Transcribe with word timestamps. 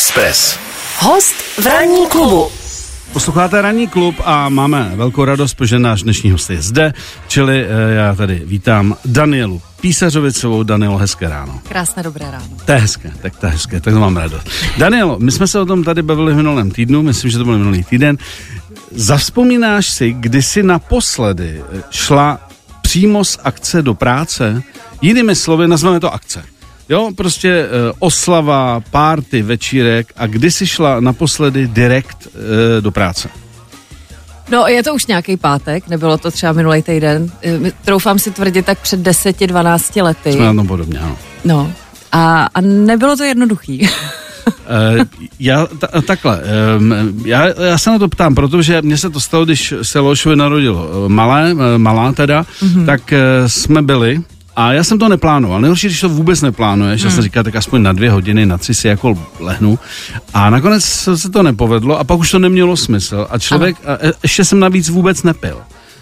Express. 0.00 0.58
Host 0.98 1.34
v 1.58 1.66
ranní 1.66 2.06
klubu. 2.08 2.48
Posloucháte 3.12 3.62
Ranní 3.62 3.88
klub 3.88 4.14
a 4.24 4.48
máme 4.48 4.92
velkou 4.94 5.24
radost, 5.24 5.54
protože 5.54 5.78
náš 5.78 6.02
dnešní 6.02 6.30
host 6.30 6.50
je 6.50 6.62
zde, 6.62 6.92
čili 7.28 7.64
eh, 7.64 7.94
já 7.94 8.14
tady 8.14 8.42
vítám 8.44 8.96
Danielu 9.04 9.62
Písařovicovou. 9.80 10.62
Danielo, 10.62 10.96
hezké 10.96 11.28
ráno. 11.28 11.60
Krásné 11.68 12.02
dobré 12.02 12.30
ráno. 12.30 12.48
To 12.64 12.72
je 12.72 12.78
hezké, 12.78 13.12
tak 13.22 13.36
to 13.36 13.46
je 13.46 13.52
hezké, 13.52 13.80
tak 13.80 13.94
to 13.94 14.00
mám 14.00 14.16
radost. 14.16 14.48
Danielo, 14.78 15.18
my 15.18 15.32
jsme 15.32 15.46
se 15.46 15.60
o 15.60 15.66
tom 15.66 15.84
tady 15.84 16.02
bavili 16.02 16.32
v 16.32 16.36
minulém 16.36 16.70
týdnu, 16.70 17.02
myslím, 17.02 17.30
že 17.30 17.38
to 17.38 17.44
byl 17.44 17.58
minulý 17.58 17.84
týden. 17.84 18.18
Zavzpomínáš 18.90 19.88
si, 19.88 20.12
kdy 20.12 20.42
jsi 20.42 20.62
naposledy 20.62 21.62
eh, 21.72 21.82
šla 21.90 22.40
přímo 22.82 23.24
z 23.24 23.38
akce 23.44 23.82
do 23.82 23.94
práce? 23.94 24.62
Jinými 25.02 25.36
slovy, 25.36 25.68
nazveme 25.68 26.00
to 26.00 26.14
akce. 26.14 26.44
Jo, 26.90 27.10
prostě 27.16 27.48
e, 27.48 27.66
oslava, 27.98 28.80
párty, 28.90 29.42
večírek 29.42 30.12
a 30.16 30.26
kdy 30.26 30.50
jsi 30.50 30.66
šla 30.66 31.00
naposledy 31.00 31.66
direkt 31.66 32.26
e, 32.26 32.80
do 32.80 32.90
práce? 32.90 33.28
No, 34.50 34.66
je 34.66 34.82
to 34.82 34.94
už 34.94 35.06
nějaký 35.06 35.36
pátek, 35.36 35.88
nebylo 35.88 36.18
to 36.18 36.30
třeba 36.30 36.52
minulý 36.52 36.82
týden. 36.82 37.30
E, 37.44 37.72
Troufám 37.84 38.18
si 38.18 38.30
tvrdit 38.30 38.66
tak 38.66 38.78
před 38.78 39.00
10-12 39.00 40.02
lety. 40.02 40.32
Jsme 40.32 40.44
na 40.44 40.54
tom 40.54 40.66
podobně, 40.66 40.98
ano. 40.98 41.16
No, 41.44 41.72
a, 42.12 42.48
a 42.54 42.60
nebylo 42.60 43.16
to 43.16 43.24
jednoduchý. 43.24 43.80
Uh, 43.80 45.04
já 45.38 45.66
ta, 45.66 45.86
takhle, 46.06 46.42
um, 46.78 47.22
já, 47.24 47.62
já 47.64 47.78
se 47.78 47.90
na 47.90 47.98
to 47.98 48.08
ptám, 48.08 48.34
protože 48.34 48.82
mně 48.82 48.98
se 48.98 49.10
to 49.10 49.20
stalo, 49.20 49.44
když 49.44 49.74
se 49.82 49.98
Lošovi 49.98 50.36
narodilo 50.36 51.08
malé, 51.08 51.54
malá 51.78 52.12
teda, 52.12 52.42
mm-hmm. 52.42 52.86
tak 52.86 53.12
uh, 53.12 53.46
jsme 53.46 53.82
byli 53.82 54.22
a 54.60 54.72
já 54.72 54.84
jsem 54.84 54.98
to 54.98 55.08
neplánoval. 55.08 55.60
Nejhorší, 55.60 55.86
když 55.86 56.00
to 56.00 56.08
vůbec 56.08 56.42
neplánuješ, 56.42 57.00
hmm. 57.00 57.10
já 57.10 57.14
jsem 57.14 57.22
říkal, 57.22 57.44
tak 57.44 57.56
aspoň 57.56 57.82
na 57.82 57.92
dvě 57.92 58.10
hodiny, 58.10 58.46
na 58.46 58.58
tři 58.58 58.74
si 58.74 58.88
jako 58.88 59.18
lehnu. 59.38 59.78
A 60.34 60.50
nakonec 60.50 60.84
se 61.14 61.30
to 61.30 61.42
nepovedlo 61.42 61.98
a 61.98 62.04
pak 62.04 62.18
už 62.18 62.30
to 62.30 62.38
nemělo 62.38 62.76
smysl. 62.76 63.26
A 63.30 63.38
člověk, 63.38 63.76
a 63.86 63.98
ještě 64.22 64.44
jsem 64.44 64.60
navíc 64.60 64.88
vůbec 64.88 65.22
nepil. 65.22 65.58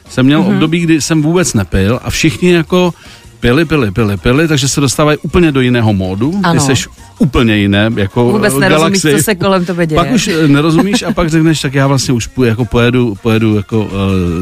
Jsem 0.09 0.27
měl 0.27 0.42
hmm. 0.42 0.55
období, 0.55 0.81
kdy 0.81 1.00
jsem 1.00 1.23
vůbec 1.23 1.55
nepil 1.55 2.00
a 2.03 2.11
všichni 2.11 2.53
jako 2.53 2.95
pili, 3.41 3.64
pili, 3.64 3.91
pili, 3.91 4.17
pili, 4.17 4.48
takže 4.48 4.69
se 4.69 4.81
dostávají 4.81 5.19
úplně 5.22 5.53
do 5.53 5.61
jiného 5.61 5.92
módu. 5.92 6.41
Ano. 6.44 6.67
Ty 6.67 6.77
jsi 6.77 6.89
úplně 7.19 7.56
jiné, 7.56 7.91
jako 7.97 8.25
Vůbec 8.25 8.55
nerozumíš, 8.55 9.03
co 9.03 9.19
se 9.22 9.34
kolem 9.34 9.64
tebe 9.64 9.86
děje. 9.86 9.97
Pak 9.97 10.12
už 10.12 10.28
eh, 10.28 10.48
nerozumíš 10.48 11.03
a 11.03 11.12
pak 11.12 11.31
řekneš, 11.31 11.61
tak 11.61 11.75
já 11.75 11.86
vlastně 11.86 12.14
už 12.14 12.27
půj, 12.27 12.48
jako 12.48 12.64
pojedu, 12.64 13.14
pojedu 13.22 13.56
jako 13.56 13.81
uh, 13.81 13.91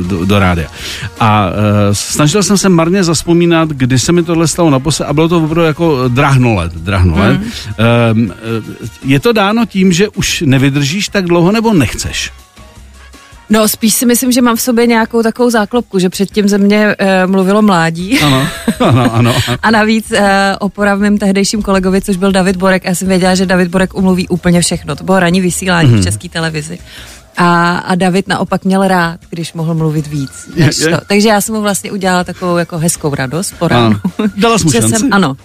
do, 0.07 0.25
do 0.25 0.39
rádia. 0.39 0.69
A 1.21 1.47
uh, 1.47 1.53
snažil 1.93 2.43
jsem 2.43 2.59
se 2.59 2.69
marně 2.69 3.05
zaspomínat, 3.05 3.69
kdy 3.69 3.99
se 3.99 4.13
mi 4.13 4.23
tohle 4.23 4.49
stalo 4.49 4.71
naposled 4.71 5.07
a 5.07 5.13
bylo 5.13 5.29
to 5.29 5.37
opravdu 5.37 5.63
jako 5.63 6.09
drahnolet, 6.09 6.73
drahnolet. 6.73 7.41
Hmm. 7.41 8.25
Uh, 8.25 8.33
je 9.05 9.21
to 9.21 9.33
dáno 9.33 9.67
tím, 9.67 9.93
že 9.93 10.09
už 10.09 10.43
nevydržíš 10.47 11.09
tak 11.09 11.25
dlouho 11.25 11.53
nebo 11.53 11.75
nechceš? 11.75 12.33
No, 13.51 13.69
spíš 13.69 13.95
si 13.95 14.07
myslím, 14.07 14.33
že 14.33 14.43
mám 14.43 14.57
v 14.57 14.61
sobě 14.61 14.87
nějakou 14.87 15.23
takovou 15.23 15.51
záklopku, 15.51 15.99
že 15.99 16.09
předtím 16.09 16.49
ze 16.49 16.59
mě 16.59 16.97
e, 16.99 17.27
mluvilo 17.27 17.63
mládí. 17.63 18.21
Ano, 18.21 18.49
ano, 18.81 19.15
ano. 19.15 19.35
a 19.63 19.71
navíc 19.71 20.13
e, 20.13 20.57
opora 20.59 20.95
mým 20.95 21.19
tehdejším 21.19 21.63
kolegovi, 21.63 22.03
což 22.03 22.17
byl 22.17 22.33
David 22.33 22.57
Borek. 22.57 22.85
Já 22.85 22.95
jsem 22.95 23.09
věděla, 23.09 23.35
že 23.35 23.47
David 23.47 23.69
Borek 23.69 23.95
umluví 23.95 24.29
úplně 24.29 24.61
všechno. 24.61 24.97
To 24.97 25.05
bylo 25.05 25.21
ranní 25.21 25.41
vysílání 25.41 25.91
mm-hmm. 25.91 26.01
v 26.01 26.05
české 26.05 26.29
televizi. 26.29 26.79
A, 27.37 27.79
a 27.79 27.95
David 27.95 28.29
naopak 28.29 28.65
měl 28.65 28.89
rád, 28.89 29.21
když 29.31 29.53
mohl 29.53 29.75
mluvit 29.75 30.07
víc. 30.07 30.49
Než 30.57 30.79
je, 30.79 30.89
je. 30.89 30.97
To. 30.97 31.03
Takže 31.09 31.29
já 31.29 31.41
jsem 31.41 31.55
mu 31.55 31.61
vlastně 31.61 31.93
udělala 31.93 32.25
takovou 32.25 32.57
jako 32.57 32.79
hezkou 32.79 33.15
radost 33.15 33.55
po 33.59 33.69
ránu. 33.69 33.97
Dala 34.37 34.59
jsi 34.59 34.65
mu 34.65 34.71
šanci? 34.73 34.89
Jsem, 34.89 35.13
ano, 35.13 35.37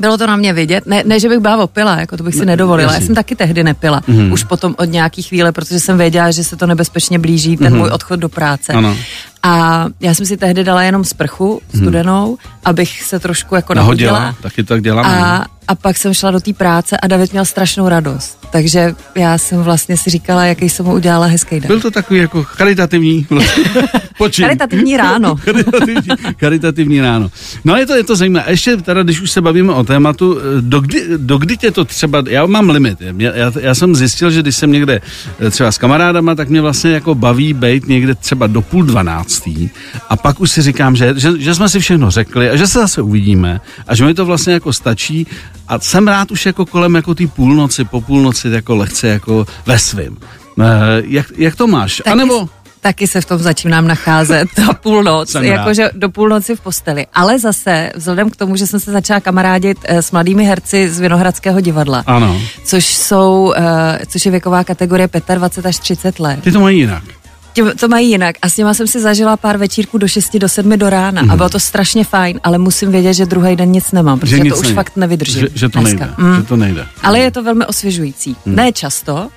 bylo 0.00 0.18
to 0.18 0.26
na 0.26 0.36
mě 0.36 0.52
vidět. 0.52 0.86
Ne, 0.86 1.02
ne 1.06 1.20
že 1.20 1.28
bych 1.28 1.38
byla 1.38 1.56
opila, 1.56 2.00
jako 2.00 2.16
to 2.16 2.22
bych 2.22 2.34
si 2.34 2.46
nedovolila. 2.46 2.92
Já 2.92 3.00
jsem 3.00 3.14
taky 3.14 3.36
tehdy 3.36 3.64
nepila. 3.64 4.00
Mm-hmm. 4.00 4.32
Už 4.32 4.44
potom 4.44 4.74
od 4.78 4.84
nějaký 4.84 5.22
chvíle, 5.22 5.52
protože 5.52 5.80
jsem 5.80 5.98
věděla, 5.98 6.30
že 6.30 6.44
se 6.44 6.56
to 6.56 6.66
nebezpečně 6.66 7.18
blíží, 7.18 7.56
ten 7.56 7.72
mm-hmm. 7.72 7.76
můj 7.76 7.88
odchod 7.88 8.20
do 8.20 8.28
práce. 8.28 8.72
Ano. 8.72 8.96
A 9.42 9.86
já 10.00 10.14
jsem 10.14 10.26
si 10.26 10.36
tehdy 10.36 10.64
dala 10.64 10.82
jenom 10.82 11.04
sprchu 11.04 11.62
studenou, 11.76 12.26
hmm. 12.26 12.54
abych 12.64 13.02
se 13.02 13.18
trošku 13.20 13.54
jako 13.54 13.74
nahodila. 13.74 14.12
nahodila. 14.12 14.42
Taky 14.42 14.64
tak 14.64 14.82
dělám. 14.82 15.06
A, 15.06 15.46
a 15.68 15.74
pak 15.74 15.96
jsem 15.96 16.14
šla 16.14 16.30
do 16.30 16.40
té 16.40 16.52
práce 16.52 16.96
a 16.96 17.06
David 17.06 17.32
měl 17.32 17.44
strašnou 17.44 17.88
radost. 17.88 18.38
Takže 18.50 18.94
já 19.14 19.38
jsem 19.38 19.58
vlastně 19.62 19.96
si 19.96 20.10
říkala, 20.10 20.44
jaký 20.44 20.68
jsem 20.68 20.86
mu 20.86 20.92
udělala 20.92 21.26
hezký 21.26 21.60
den. 21.60 21.66
Byl 21.66 21.80
to 21.80 21.90
takový 21.90 22.20
jako 22.20 22.42
charitativní 22.42 23.26
počin. 24.18 24.44
charitativní 24.44 24.96
ráno. 24.96 25.36
charitativní, 25.40 26.08
charitativní 26.40 27.00
ráno. 27.00 27.30
No 27.64 27.76
je 27.76 27.86
to, 27.86 27.94
je 27.94 28.04
to 28.04 28.16
zajímavé. 28.16 28.44
A 28.46 28.50
ještě 28.50 28.76
teda, 28.76 29.02
když 29.02 29.20
už 29.20 29.30
se 29.30 29.40
bavíme 29.40 29.72
o 29.72 29.84
tématu, 29.84 30.38
dokdy, 30.60 31.04
dokdy 31.16 31.56
tě 31.56 31.70
to 31.70 31.84
třeba, 31.84 32.24
já 32.28 32.46
mám 32.46 32.70
limit. 32.70 32.98
Já, 33.00 33.34
já, 33.34 33.52
já 33.60 33.74
jsem 33.74 33.94
zjistil, 33.94 34.30
že 34.30 34.42
když 34.42 34.56
jsem 34.56 34.72
někde 34.72 35.00
eh, 35.40 35.50
třeba 35.50 35.72
s 35.72 35.78
kamarádama, 35.78 36.34
tak 36.34 36.48
mě 36.48 36.60
vlastně 36.60 36.90
jako 36.90 37.14
baví 37.14 37.54
být 37.54 37.88
někde 37.88 38.14
třeba 38.14 38.46
do 38.46 38.62
půl 38.62 38.84
dvanáctý 38.84 39.70
a 40.08 40.16
pak 40.16 40.40
už 40.40 40.50
si 40.50 40.62
říkám, 40.62 40.96
že, 40.96 41.14
že, 41.16 41.30
že 41.38 41.54
jsme 41.54 41.68
si 41.68 41.80
všechno 41.80 42.10
řekli 42.10 42.50
a 42.50 42.56
že 42.56 42.66
se 42.66 42.78
zase 42.78 43.02
uvidíme 43.02 43.60
a 43.86 43.94
že 43.94 44.04
mi 44.04 44.14
to 44.14 44.26
vlastně 44.26 44.52
jako 44.52 44.72
stačí 44.72 45.26
a 45.68 45.78
jsem 45.78 46.08
rád 46.08 46.30
už 46.30 46.46
jako 46.46 46.66
kolem 46.66 46.94
jako 46.94 47.14
ty 47.14 47.26
půlnoci, 47.26 47.84
po 47.84 48.00
půlnoci 48.00 48.48
jako 48.48 48.76
lehce 48.76 49.08
jako 49.08 49.46
ve 49.66 49.78
svým. 49.78 50.18
Eh, 50.60 50.64
jak, 51.04 51.26
jak 51.36 51.56
to 51.56 51.66
máš? 51.66 51.96
Taky, 51.96 52.10
A 52.10 52.14
nebo... 52.14 52.48
Taky 52.80 53.06
se 53.06 53.20
v 53.20 53.24
tom 53.26 53.38
začínám 53.38 53.86
nacházet 53.86 54.48
do 54.66 54.74
půlnoc, 54.74 55.34
jakože 55.40 55.90
do 55.94 56.10
půlnoci 56.10 56.56
v 56.56 56.60
posteli. 56.60 57.06
Ale 57.14 57.38
zase, 57.38 57.92
vzhledem 57.96 58.30
k 58.30 58.36
tomu, 58.36 58.56
že 58.56 58.66
jsem 58.66 58.80
se 58.80 58.92
začala 58.92 59.20
kamarádit 59.20 59.78
eh, 59.84 60.02
s 60.02 60.12
mladými 60.12 60.44
herci 60.44 60.88
z 60.90 61.00
Vinohradského 61.00 61.60
divadla, 61.60 62.04
ano. 62.06 62.40
což 62.64 62.86
jsou, 62.86 63.52
eh, 63.56 63.98
což 64.08 64.24
je 64.24 64.30
věková 64.30 64.64
kategorie 64.64 65.08
25 65.34 65.68
až 65.68 65.78
30 65.78 66.20
let. 66.20 66.40
Ty 66.42 66.52
to 66.52 66.60
mají 66.60 66.78
jinak 66.78 67.02
tě, 67.52 67.64
to 67.64 67.88
mají 67.88 68.10
jinak. 68.10 68.36
A 68.42 68.48
s 68.48 68.56
nima 68.56 68.74
jsem 68.74 68.86
si 68.86 69.00
zažila 69.00 69.36
pár 69.36 69.56
večírků 69.56 69.98
do 69.98 70.08
6 70.08 70.36
do 70.36 70.48
7 70.48 70.78
do 70.78 70.90
rána 70.90 71.22
mm. 71.22 71.30
a 71.30 71.32
mhm. 71.32 71.36
bylo 71.36 71.48
to 71.48 71.60
strašně 71.60 72.04
fajn, 72.04 72.40
ale 72.44 72.58
musím 72.58 72.90
vědět, 72.90 73.14
že 73.14 73.26
druhý 73.26 73.56
den 73.56 73.70
nic 73.70 73.92
nemám, 73.92 74.18
protože 74.18 74.38
to 74.38 74.56
už 74.56 74.62
nejde. 74.62 74.74
fakt 74.74 74.96
nevydržím. 74.96 75.40
Že, 75.40 75.48
že 75.54 75.68
to 75.68 75.80
dneska. 75.80 75.98
nejde. 75.98 76.14
Mm. 76.18 76.36
Že 76.36 76.42
to 76.42 76.56
nejde. 76.56 76.86
Ale 77.02 77.18
je 77.18 77.30
to 77.30 77.42
velmi 77.42 77.66
osvěžující. 77.66 78.36
Mm. 78.44 78.54
Ne 78.54 78.72
často, 78.72 79.28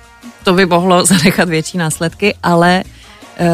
to 0.44 0.52
by 0.52 0.66
mohlo 0.66 1.04
zanechat 1.06 1.48
větší 1.48 1.78
následky, 1.78 2.34
ale 2.42 2.84
uh, 3.40 3.46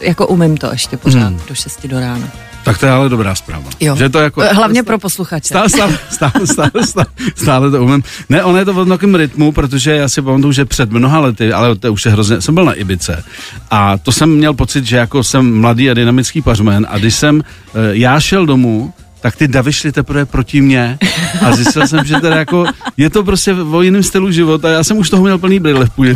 jako 0.00 0.26
umím 0.26 0.56
to 0.56 0.72
ještě 0.72 0.96
pořád 0.96 1.30
mm. 1.30 1.40
do 1.48 1.54
6 1.54 1.86
do 1.86 2.00
rána. 2.00 2.49
Tak 2.64 2.78
to 2.78 2.86
je 2.86 2.92
ale 2.92 3.08
dobrá 3.08 3.34
zpráva. 3.34 3.70
Jo. 3.80 3.96
Že 3.96 4.08
to 4.08 4.18
jako, 4.18 4.42
Hlavně 4.52 4.82
pro 4.82 4.98
posluchače. 4.98 5.48
Stále, 5.48 5.68
stále, 5.68 5.98
stále, 6.10 6.46
stále, 6.46 6.70
stále, 6.84 7.06
stále 7.36 7.70
to 7.70 7.84
umím. 7.84 8.02
Ne, 8.28 8.44
ono 8.44 8.58
je 8.58 8.64
to 8.64 8.72
v 8.72 8.88
takovém 8.88 9.14
rytmu, 9.14 9.52
protože 9.52 9.96
já 9.96 10.08
si 10.08 10.22
pamatuju, 10.22 10.52
že 10.52 10.64
před 10.64 10.90
mnoha 10.90 11.18
lety, 11.18 11.52
ale 11.52 11.76
to 11.76 11.92
už 11.92 12.04
je 12.04 12.12
hrozně, 12.12 12.40
jsem 12.40 12.54
byl 12.54 12.64
na 12.64 12.72
Ibice 12.72 13.24
a 13.70 13.98
to 13.98 14.12
jsem 14.12 14.30
měl 14.30 14.54
pocit, 14.54 14.84
že 14.84 14.96
jako 14.96 15.24
jsem 15.24 15.60
mladý 15.60 15.90
a 15.90 15.94
dynamický 15.94 16.42
pařmen 16.42 16.86
a 16.90 16.98
když 16.98 17.14
jsem, 17.14 17.42
eh, 17.42 17.78
já 17.92 18.20
šel 18.20 18.46
domů, 18.46 18.92
tak 19.20 19.36
ty 19.36 19.48
davy 19.48 19.72
šly 19.72 19.92
teprve 19.92 20.24
proti 20.24 20.60
mně 20.60 20.98
a 21.40 21.56
zjistil 21.56 21.88
jsem, 21.88 22.04
že 22.04 22.20
teda 22.20 22.36
jako 22.36 22.66
je 22.96 23.10
to 23.10 23.24
prostě 23.24 23.54
o 23.54 23.82
jiném 23.82 24.02
stylu 24.02 24.30
života. 24.30 24.70
Já 24.70 24.84
jsem 24.84 24.96
už 24.96 25.10
toho 25.10 25.22
měl 25.22 25.38
plný 25.38 25.60
brýle 25.60 25.86
v 25.86 25.90
půl 25.90 26.06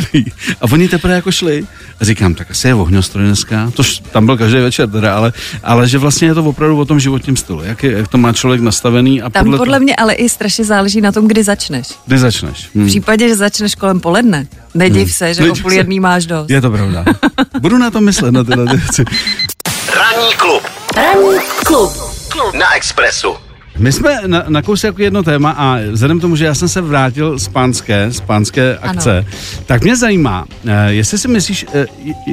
a 0.60 0.64
oni 0.72 0.88
teprve 0.88 1.14
jako 1.14 1.32
šli. 1.32 1.66
A 2.00 2.04
říkám, 2.04 2.34
tak 2.34 2.50
asi 2.50 2.68
je 2.68 2.74
ohňostroj 2.74 3.24
dneska, 3.24 3.72
to 3.74 3.82
tam 4.12 4.26
byl 4.26 4.36
každý 4.36 4.58
večer 4.58 4.90
teda, 4.90 5.16
ale, 5.16 5.32
ale 5.62 5.88
že 5.88 5.98
vlastně 5.98 6.28
je 6.28 6.34
to 6.34 6.44
opravdu 6.44 6.78
o 6.78 6.84
tom 6.84 7.00
životním 7.00 7.36
stylu, 7.36 7.62
jak, 7.62 7.82
je, 7.82 7.92
jak 7.92 8.08
to 8.08 8.18
má 8.18 8.32
člověk 8.32 8.60
nastavený. 8.60 9.22
A 9.22 9.30
tam 9.30 9.44
podle, 9.44 9.58
podle 9.58 9.80
mě 9.80 9.96
ale 9.96 10.12
i 10.12 10.28
strašně 10.28 10.64
záleží 10.64 11.00
na 11.00 11.12
tom, 11.12 11.28
kdy 11.28 11.44
začneš. 11.44 11.88
Kdy 12.06 12.18
začneš. 12.18 12.68
Hmm. 12.74 12.84
V 12.84 12.88
případě, 12.88 13.28
že 13.28 13.36
začneš 13.36 13.74
kolem 13.74 14.00
poledne, 14.00 14.46
nediv 14.74 15.02
hmm. 15.02 15.12
se, 15.12 15.34
že 15.34 15.42
Nediv 15.42 15.58
o 15.58 15.62
půl 15.62 15.72
jedný 15.72 16.00
máš 16.00 16.26
dost. 16.26 16.50
Je 16.50 16.60
to 16.60 16.70
pravda. 16.70 17.04
Budu 17.60 17.78
na 17.78 17.90
to 17.90 18.00
myslet, 18.00 18.32
na 18.32 18.44
tyhle 18.44 18.64
věci. 18.64 19.04
Ranní 19.96 20.34
klub. 20.36 20.62
Ranní 20.96 21.38
klub 21.66 22.03
na 22.58 22.74
Expressu. 22.76 23.36
My 23.78 23.92
jsme 23.92 24.20
na, 24.26 24.44
na 24.48 24.62
jako 24.84 25.02
jedno 25.02 25.22
téma 25.22 25.50
a 25.50 25.78
vzhledem 25.90 26.18
k 26.18 26.20
tomu, 26.20 26.36
že 26.36 26.44
já 26.44 26.54
jsem 26.54 26.68
se 26.68 26.80
vrátil 26.80 27.38
z 27.38 27.48
pánské, 27.48 28.10
z 28.10 28.20
pánské 28.20 28.78
akce, 28.78 29.18
ano. 29.18 29.26
tak 29.66 29.82
mě 29.82 29.96
zajímá, 29.96 30.44
eh, 30.66 30.92
jestli 30.92 31.18
si 31.18 31.28
myslíš, 31.28 31.66
eh, 31.74 31.86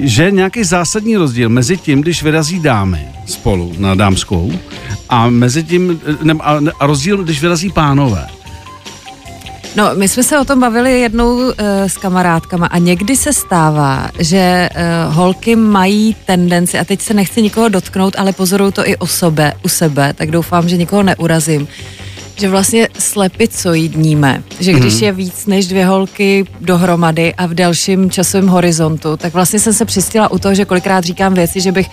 že 0.03 0.23
je 0.23 0.31
nějaký 0.31 0.63
zásadní 0.63 1.17
rozdíl 1.17 1.49
mezi 1.49 1.77
tím, 1.77 2.01
když 2.01 2.23
vyrazí 2.23 2.59
dámy 2.59 3.07
spolu 3.25 3.73
na 3.77 3.95
dámskou 3.95 4.59
a 5.09 5.29
mezi 5.29 5.63
tím, 5.63 6.01
eh, 6.05 6.15
ne, 6.23 6.33
a, 6.39 6.59
a 6.79 6.85
rozdíl, 6.85 7.23
když 7.23 7.41
vyrazí 7.41 7.69
pánové. 7.69 8.27
No, 9.75 9.95
my 9.95 10.07
jsme 10.07 10.23
se 10.23 10.39
o 10.39 10.45
tom 10.45 10.59
bavili 10.59 10.99
jednou 10.99 11.35
uh, 11.35 11.51
s 11.87 11.97
kamarádkama 11.97 12.67
a 12.67 12.77
někdy 12.77 13.15
se 13.15 13.33
stává, 13.33 14.09
že 14.19 14.69
uh, 15.07 15.15
holky 15.15 15.55
mají 15.55 16.15
tendenci, 16.25 16.79
a 16.79 16.85
teď 16.85 17.01
se 17.01 17.13
nechci 17.13 17.41
nikoho 17.41 17.69
dotknout, 17.69 18.15
ale 18.17 18.33
pozoruju 18.33 18.71
to 18.71 18.89
i 18.89 18.97
o 18.97 19.07
sebe, 19.07 19.53
u 19.63 19.69
sebe, 19.69 20.13
tak 20.13 20.31
doufám, 20.31 20.69
že 20.69 20.77
nikoho 20.77 21.03
neurazím, 21.03 21.67
že 22.35 22.49
vlastně 22.49 22.89
slepicoidníme, 22.99 24.43
že 24.59 24.73
když 24.73 24.93
mm-hmm. 24.93 25.03
je 25.03 25.11
víc 25.11 25.45
než 25.45 25.67
dvě 25.67 25.85
holky 25.85 26.45
dohromady 26.61 27.33
a 27.33 27.45
v 27.45 27.53
delším 27.53 28.11
časovém 28.11 28.47
horizontu, 28.47 29.17
tak 29.17 29.33
vlastně 29.33 29.59
jsem 29.59 29.73
se 29.73 29.85
přistila 29.85 30.31
u 30.31 30.39
toho, 30.39 30.55
že 30.55 30.65
kolikrát 30.65 31.03
říkám 31.03 31.33
věci, 31.33 31.61
že 31.61 31.71
bych 31.71 31.87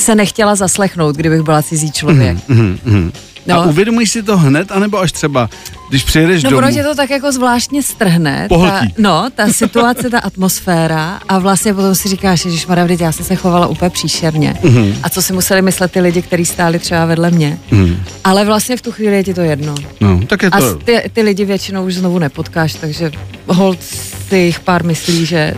se 0.00 0.14
nechtěla 0.14 0.54
zaslechnout, 0.54 1.16
kdybych 1.16 1.42
byla 1.42 1.62
cizí 1.62 1.92
člověk. 1.92 2.38
Mm-hmm. 2.48 3.12
No. 3.46 3.60
A 3.60 3.64
uvědomíš 3.66 4.10
si 4.10 4.22
to 4.22 4.38
hned, 4.38 4.72
anebo 4.72 5.00
až 5.00 5.12
třeba, 5.12 5.50
když 5.88 6.04
přijedeš 6.04 6.42
no, 6.42 6.50
domů? 6.50 6.62
No, 6.62 6.72
tě 6.72 6.82
to 6.82 6.94
tak 6.94 7.10
jako 7.10 7.32
zvláštně 7.32 7.82
strhne. 7.82 8.48
Ta, 8.48 8.80
no, 8.98 9.30
ta 9.34 9.48
situace, 9.48 10.10
ta 10.10 10.18
atmosféra 10.18 11.20
a 11.28 11.38
vlastně 11.38 11.74
potom 11.74 11.94
si 11.94 12.08
říkáš, 12.08 12.40
že 12.40 12.66
Maravdit, 12.68 13.00
já 13.00 13.12
jsem 13.12 13.24
se 13.24 13.34
chovala 13.34 13.66
úplně 13.66 13.90
příšerně. 13.90 14.56
Mm-hmm. 14.62 14.94
A 15.02 15.08
co 15.08 15.22
si 15.22 15.32
museli 15.32 15.62
myslet 15.62 15.92
ty 15.92 16.00
lidi, 16.00 16.22
kteří 16.22 16.44
stáli 16.46 16.78
třeba 16.78 17.04
vedle 17.04 17.30
mě. 17.30 17.58
Mm. 17.70 17.96
Ale 18.24 18.44
vlastně 18.44 18.76
v 18.76 18.82
tu 18.82 18.92
chvíli 18.92 19.16
je 19.16 19.24
ti 19.24 19.34
to 19.34 19.40
jedno. 19.40 19.74
No, 20.00 20.20
tak 20.26 20.42
je 20.42 20.50
to... 20.50 20.56
A 20.56 20.60
ty, 20.84 21.10
ty 21.12 21.22
lidi 21.22 21.44
většinou 21.44 21.84
už 21.86 21.94
znovu 21.94 22.18
nepotkáš, 22.18 22.74
takže 22.74 23.12
hold 23.46 23.78
si 24.28 24.36
jich 24.36 24.60
pár 24.60 24.84
myslí, 24.84 25.26
že 25.26 25.54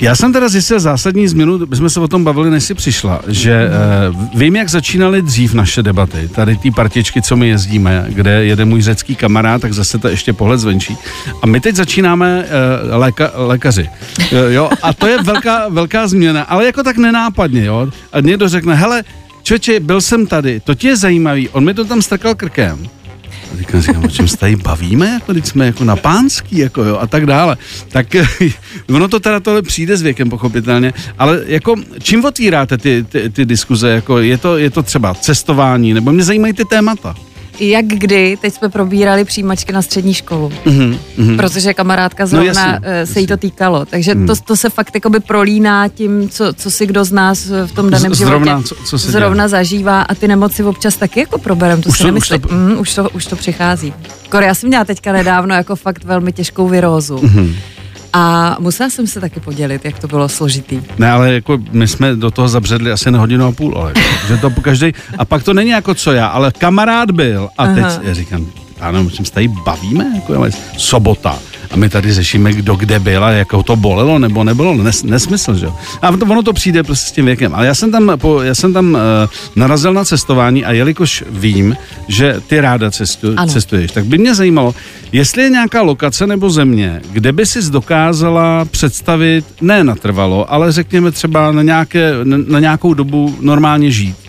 já 0.00 0.14
jsem 0.14 0.32
teda 0.32 0.48
zjistil 0.48 0.80
zásadní 0.80 1.28
změnu, 1.28 1.58
my 1.68 1.76
jsme 1.76 1.90
se 1.90 2.00
o 2.00 2.08
tom 2.08 2.24
bavili, 2.24 2.50
než 2.50 2.64
jsi 2.64 2.74
přišla, 2.74 3.20
že 3.28 3.68
uh, 4.10 4.38
vím, 4.38 4.56
jak 4.56 4.68
začínaly 4.68 5.22
dřív 5.22 5.54
naše 5.54 5.82
debaty, 5.82 6.28
tady 6.28 6.56
ty 6.56 6.70
partičky, 6.70 7.22
co 7.22 7.36
my 7.36 7.48
jezdíme, 7.48 8.06
kde 8.08 8.44
jede 8.44 8.64
můj 8.64 8.82
řecký 8.82 9.16
kamarád, 9.16 9.62
tak 9.62 9.72
zase 9.72 9.98
to 9.98 10.08
ještě 10.08 10.32
pohled 10.32 10.60
zvenčí. 10.60 10.96
A 11.42 11.46
my 11.46 11.60
teď 11.60 11.76
začínáme 11.76 12.44
uh, 12.44 12.94
léka, 12.98 13.30
lékaři. 13.34 13.88
Uh, 14.32 14.38
jo? 14.38 14.70
A 14.82 14.92
to 14.92 15.06
je 15.06 15.22
velká, 15.22 15.68
velká 15.68 16.08
změna, 16.08 16.42
ale 16.42 16.66
jako 16.66 16.82
tak 16.82 16.96
nenápadně. 16.96 17.64
Jo? 17.64 17.88
A 18.12 18.20
někdo 18.20 18.48
řekne, 18.48 18.74
hele, 18.74 19.04
čoče, 19.42 19.80
byl 19.80 20.00
jsem 20.00 20.26
tady, 20.26 20.60
to 20.60 20.74
tě 20.74 20.88
je 20.88 20.96
zajímavý, 20.96 21.48
on 21.48 21.64
mi 21.64 21.74
to 21.74 21.84
tam 21.84 22.02
strkal 22.02 22.34
krkem. 22.34 22.88
A 23.52 23.56
říkám, 23.56 23.80
říkám, 23.80 24.04
o 24.04 24.08
čem 24.08 24.28
se 24.28 24.36
tady 24.36 24.56
bavíme, 24.56 25.06
jako 25.06 25.32
když 25.32 25.46
jsme 25.46 25.66
jako 25.66 25.84
na 25.84 25.96
pánský, 25.96 26.58
jako 26.58 26.84
jo, 26.84 26.98
a 27.00 27.06
tak 27.06 27.26
dále. 27.26 27.56
Tak 27.88 28.06
ono 28.88 29.08
to 29.08 29.20
teda 29.20 29.40
tohle 29.40 29.62
přijde 29.62 29.96
s 29.96 30.02
věkem, 30.02 30.30
pochopitelně, 30.30 30.92
ale 31.18 31.42
jako 31.46 31.74
čím 32.02 32.24
otvíráte 32.24 32.78
ty, 32.78 33.04
ty, 33.08 33.30
ty 33.30 33.44
diskuze, 33.44 33.88
jako 33.88 34.18
je 34.18 34.38
to, 34.38 34.58
je 34.58 34.70
to 34.70 34.82
třeba 34.82 35.14
cestování, 35.14 35.94
nebo 35.94 36.12
mě 36.12 36.24
zajímají 36.24 36.52
ty 36.52 36.64
témata 36.64 37.14
jak 37.60 37.84
kdy, 37.84 38.38
teď 38.40 38.54
jsme 38.54 38.68
probírali 38.68 39.24
přijímačky 39.24 39.72
na 39.72 39.82
střední 39.82 40.14
školu, 40.14 40.48
mm-hmm, 40.48 40.98
mm-hmm. 41.18 41.36
protože 41.36 41.74
kamarádka 41.74 42.24
no, 42.24 42.28
zrovna 42.28 42.66
no, 42.66 42.72
jasný, 42.72 42.88
jasný. 42.98 43.14
se 43.14 43.20
jí 43.20 43.26
to 43.26 43.36
týkalo. 43.36 43.84
Takže 43.84 44.14
mm. 44.14 44.26
to, 44.26 44.36
to 44.36 44.56
se 44.56 44.70
fakt 44.70 44.94
jakoby 44.94 45.20
prolíná 45.20 45.88
tím, 45.88 46.28
co, 46.28 46.52
co 46.52 46.70
si 46.70 46.86
kdo 46.86 47.04
z 47.04 47.12
nás 47.12 47.46
v 47.66 47.72
tom 47.72 47.90
daném 47.90 48.14
Z, 48.14 48.18
zrovna, 48.18 48.52
životě 48.52 48.84
co, 48.84 48.98
co 48.98 49.10
zrovna 49.10 49.34
dělá? 49.34 49.48
zažívá 49.48 50.02
a 50.02 50.14
ty 50.14 50.28
nemoci 50.28 50.64
občas 50.64 50.96
taky 50.96 51.20
jako 51.20 51.38
proberem, 51.38 51.82
to 51.82 51.88
už 51.88 51.96
si 51.96 52.02
to, 52.02 52.06
nemyslím. 52.06 52.40
Už 52.44 52.48
to, 52.48 52.54
mm, 52.54 52.78
už, 52.78 52.94
to, 52.94 53.10
už 53.10 53.26
to 53.26 53.36
přichází. 53.36 53.94
Kor, 54.28 54.42
já 54.42 54.54
jsem 54.54 54.68
měla 54.68 54.84
teďka 54.84 55.12
nedávno 55.12 55.54
jako 55.54 55.76
fakt 55.76 56.04
velmi 56.04 56.32
těžkou 56.32 56.68
virózu. 56.68 57.16
Mm-hmm. 57.16 57.54
A 58.16 58.56
musela 58.60 58.90
jsem 58.90 59.06
se 59.06 59.20
taky 59.20 59.40
podělit, 59.40 59.84
jak 59.84 59.98
to 59.98 60.08
bylo 60.08 60.28
složitý. 60.28 60.82
Ne, 60.98 61.10
ale 61.10 61.32
jako 61.32 61.58
my 61.72 61.88
jsme 61.88 62.16
do 62.16 62.30
toho 62.30 62.48
zabředli 62.48 62.92
asi 62.92 63.10
na 63.10 63.18
hodinu 63.18 63.46
a 63.46 63.52
půl, 63.52 63.78
ale 63.78 63.92
že 64.28 64.36
to 64.36 64.50
každý. 64.50 64.92
A 65.18 65.24
pak 65.24 65.42
to 65.42 65.54
není 65.54 65.70
jako 65.70 65.94
co 65.94 66.12
já, 66.12 66.26
ale 66.26 66.52
kamarád 66.52 67.10
byl 67.10 67.48
a 67.58 67.62
Aha. 67.62 67.74
teď 67.74 67.84
já 68.02 68.14
říkám, 68.14 68.46
ano, 68.80 69.10
čím 69.10 69.24
se 69.24 69.32
tady 69.32 69.48
bavíme, 69.48 70.12
jako 70.14 70.44
je 70.44 70.50
sobota 70.76 71.38
a 71.70 71.76
my 71.76 71.88
tady 71.88 72.12
řešíme, 72.12 72.52
kdo 72.52 72.76
kde 72.76 72.98
byl 72.98 73.24
a 73.24 73.30
jak 73.30 73.48
to 73.64 73.76
bolelo 73.76 74.18
nebo 74.18 74.44
nebylo, 74.44 74.74
Nes, 74.74 75.02
nesmysl, 75.02 75.54
že 75.54 75.66
jo. 75.66 75.76
A 76.02 76.16
to, 76.16 76.26
ono 76.26 76.42
to 76.42 76.52
přijde 76.52 76.82
prostě 76.82 77.10
s 77.10 77.12
tím 77.12 77.24
věkem. 77.24 77.54
Ale 77.54 77.66
já 77.66 77.74
jsem 77.74 77.92
tam, 77.92 78.12
po, 78.16 78.42
já 78.42 78.54
jsem 78.54 78.72
tam 78.72 78.94
uh, 78.94 79.00
narazil 79.56 79.92
na 79.92 80.04
cestování 80.04 80.64
a 80.64 80.72
jelikož 80.72 81.24
vím, 81.30 81.76
že 82.08 82.36
ty 82.46 82.60
ráda 82.60 82.90
cestu, 82.90 83.34
cestuješ, 83.46 83.90
tak 83.90 84.04
by 84.04 84.18
mě 84.18 84.34
zajímalo, 84.34 84.74
jestli 85.12 85.42
je 85.42 85.50
nějaká 85.50 85.82
lokace 85.82 86.26
nebo 86.26 86.50
země, 86.50 87.00
kde 87.10 87.32
by 87.32 87.46
si 87.46 87.70
dokázala 87.70 88.64
představit, 88.64 89.44
ne 89.60 89.84
natrvalo, 89.84 90.52
ale 90.52 90.72
řekněme 90.72 91.10
třeba 91.10 91.52
na, 91.52 91.62
nějaké, 91.62 92.12
na 92.24 92.60
nějakou 92.60 92.94
dobu 92.94 93.36
normálně 93.40 93.90
žít. 93.90 94.25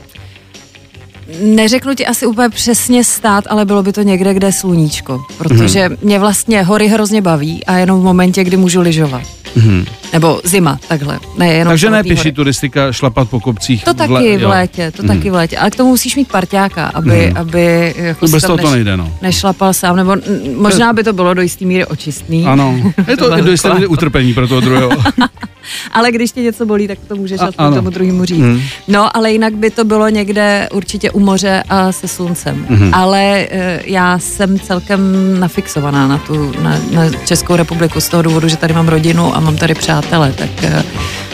Neřeknu 1.41 1.95
ti 1.95 2.05
asi 2.05 2.25
úplně 2.25 2.49
přesně 2.49 3.03
stát, 3.03 3.43
ale 3.49 3.65
bylo 3.65 3.83
by 3.83 3.93
to 3.93 4.01
někde, 4.01 4.33
kde 4.33 4.47
je 4.47 4.51
sluníčko, 4.51 5.25
protože 5.37 5.87
hmm. 5.87 5.97
mě 6.01 6.19
vlastně 6.19 6.63
hory 6.63 6.87
hrozně 6.87 7.21
baví 7.21 7.65
a 7.65 7.77
jenom 7.77 8.01
v 8.01 8.03
momentě, 8.03 8.43
kdy 8.43 8.57
můžu 8.57 8.81
lyžovat. 8.81 9.21
Hmm. 9.55 9.85
Nebo 10.13 10.41
zima, 10.43 10.79
takhle. 10.87 11.19
Ne, 11.37 11.53
jenom 11.53 11.71
Takže 11.71 11.89
ne 11.89 12.03
pěší 12.03 12.31
turistika, 12.31 12.91
šlapat 12.91 13.29
po 13.29 13.39
kopcích. 13.39 13.83
To 13.83 13.93
taky 13.93 14.37
v, 14.37 14.41
v 14.41 14.47
létě, 14.47 14.91
to 14.91 15.03
hmm. 15.03 15.17
taky 15.17 15.29
v 15.29 15.33
létě. 15.33 15.57
Ale 15.57 15.71
k 15.71 15.75
tomu 15.75 15.89
musíš 15.89 16.15
mít 16.15 16.27
parťáka, 16.31 16.87
aby, 16.87 17.25
hmm. 17.25 17.37
aby 17.37 17.93
jako 17.97 18.27
Bez 18.27 18.43
toho 18.43 18.57
neš, 18.57 18.65
to 18.65 18.71
nejde, 18.71 18.97
no. 18.97 19.13
nešlapal 19.21 19.73
sám, 19.73 19.95
nebo 19.95 20.15
možná 20.55 20.93
by 20.93 21.03
to 21.03 21.13
bylo 21.13 21.33
do 21.33 21.41
jistý 21.41 21.65
míry 21.65 21.85
očistný. 21.85 22.45
Ano, 22.45 22.93
je 23.07 23.17
to 23.17 23.41
do 23.41 23.51
jisté 23.51 23.73
míry 23.73 23.87
utrpení 23.87 24.33
pro 24.33 24.47
toho 24.47 24.61
druhého. 24.61 24.91
ale 25.91 26.11
když 26.11 26.31
tě 26.31 26.41
něco 26.41 26.65
bolí, 26.65 26.87
tak 26.87 26.97
to 27.07 27.15
můžeš 27.15 27.41
aspoň 27.41 27.73
tomu 27.73 27.89
druhému 27.89 28.25
říct. 28.25 28.39
Hmm. 28.39 28.61
No, 28.87 29.17
ale 29.17 29.31
jinak 29.31 29.55
by 29.55 29.69
to 29.69 29.83
bylo 29.83 30.09
někde 30.09 30.69
určitě 30.73 31.11
u 31.11 31.19
moře 31.19 31.63
a 31.69 31.91
se 31.91 32.07
sluncem. 32.07 32.65
Hmm. 32.69 32.93
Ale 32.93 33.47
uh, 33.51 33.59
já 33.85 34.19
jsem 34.19 34.59
celkem 34.59 34.99
nafixovaná 35.39 36.07
na 36.07 36.17
tu, 36.17 36.51
na, 36.61 36.79
na 36.91 37.09
Českou 37.25 37.55
republiku 37.55 38.01
z 38.01 38.09
toho 38.09 38.23
důvodu, 38.23 38.47
že 38.47 38.57
tady 38.57 38.73
mám 38.73 38.87
rodinu 38.87 39.35
a 39.35 39.39
mám 39.39 39.57
tady 39.57 39.73
přátele, 39.73 40.33
tak 40.37 40.49
uh, 40.63 40.81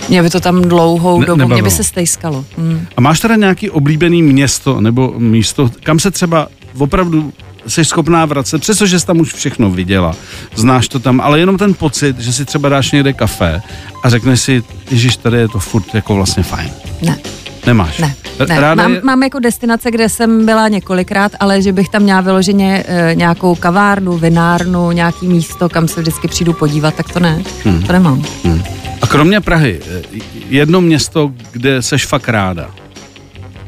mě 0.10 0.24
by 0.24 0.30
to 0.30 0.40
tam 0.40 0.62
dlouhou 0.62 1.20
ne, 1.20 1.26
dobu, 1.26 1.38
nebavilo. 1.38 1.56
mě 1.56 1.64
by 1.64 1.72
se 1.72 1.84
stejskalo. 1.84 2.46
Hmm. 2.58 2.86
A 2.98 3.02
máš 3.02 3.20
teda 3.20 3.36
nějaký 3.36 3.70
oblíbený 3.70 4.22
město 4.22 4.82
nebo 4.82 5.14
místo, 5.18 5.70
kam 5.84 6.00
se 6.00 6.12
třeba 6.12 6.48
opravdu 6.78 7.34
jsi 7.68 7.86
schopná 7.86 8.26
vracet, 8.26 8.62
přestože 8.62 9.00
jsi 9.00 9.06
tam 9.06 9.20
už 9.20 9.34
všechno 9.34 9.70
viděla, 9.70 10.16
znáš 10.56 10.88
to 10.88 11.00
tam, 11.00 11.22
ale 11.22 11.40
jenom 11.40 11.58
ten 11.58 11.74
pocit, 11.74 12.20
že 12.20 12.34
si 12.34 12.46
třeba 12.46 12.70
dáš 12.70 12.92
někde 12.92 13.14
kafe 13.14 13.62
a 14.04 14.10
řekneš 14.10 14.40
si, 14.40 14.64
Ježíš, 14.92 15.18
tady 15.18 15.38
je 15.38 15.48
to 15.48 15.60
furt 15.60 15.96
jako 15.96 16.16
vlastně 16.16 16.44
fajn. 16.44 16.72
Ne. 17.02 17.18
Nemáš? 17.66 17.98
Ne. 17.98 18.16
ne. 18.48 18.62
Ráda 18.62 18.84
mám, 18.84 18.94
je... 18.94 19.02
mám 19.04 19.24
jako 19.24 19.40
destinace, 19.40 19.92
kde 19.92 20.10
jsem 20.10 20.46
byla 20.46 20.68
několikrát, 20.68 21.32
ale 21.40 21.62
že 21.62 21.72
bych 21.72 21.90
tam 21.90 22.02
měla 22.02 22.22
vyloženě 22.22 22.84
e, 22.88 23.16
nějakou 23.16 23.56
kavárnu, 23.56 24.18
vinárnu, 24.18 24.92
nějaký 24.92 25.28
místo, 25.28 25.70
kam 25.70 25.88
se 25.88 26.02
vždycky 26.02 26.28
přijdu 26.28 26.54
podívat, 26.54 26.96
tak 26.96 27.14
to 27.14 27.20
ne. 27.20 27.44
Hmm. 27.64 27.84
To 27.84 27.94
nemám. 27.94 28.24
Hmm. 28.44 28.64
A 29.02 29.08
kromě 29.08 29.42
Prahy, 29.42 29.80
eh, 29.88 30.20
jedno 30.50 30.82
město, 30.82 31.32
kde 31.52 31.82
seš 31.82 32.06
fakt 32.06 32.30
ráda? 32.30 32.72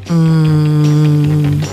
Hmm 0.09 1.63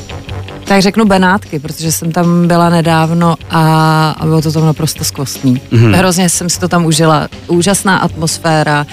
tak 0.64 0.82
řeknu 0.82 1.04
Benátky, 1.04 1.58
protože 1.58 1.92
jsem 1.92 2.12
tam 2.12 2.48
byla 2.48 2.70
nedávno 2.70 3.36
a, 3.50 4.10
a 4.10 4.24
bylo 4.24 4.42
to 4.42 4.52
tam 4.52 4.66
naprosto 4.66 5.04
skvostný. 5.04 5.60
Mm-hmm. 5.72 5.94
Hrozně 5.94 6.28
jsem 6.28 6.50
si 6.50 6.60
to 6.60 6.68
tam 6.68 6.84
užila. 6.84 7.28
Úžasná 7.46 7.96
atmosféra. 7.96 8.86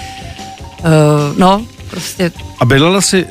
Uh, 0.80 1.38
no, 1.38 1.62
prostě... 1.90 2.32
A 2.60 2.64
bydlela 2.64 3.00
jsi 3.00 3.24
uh, 3.24 3.30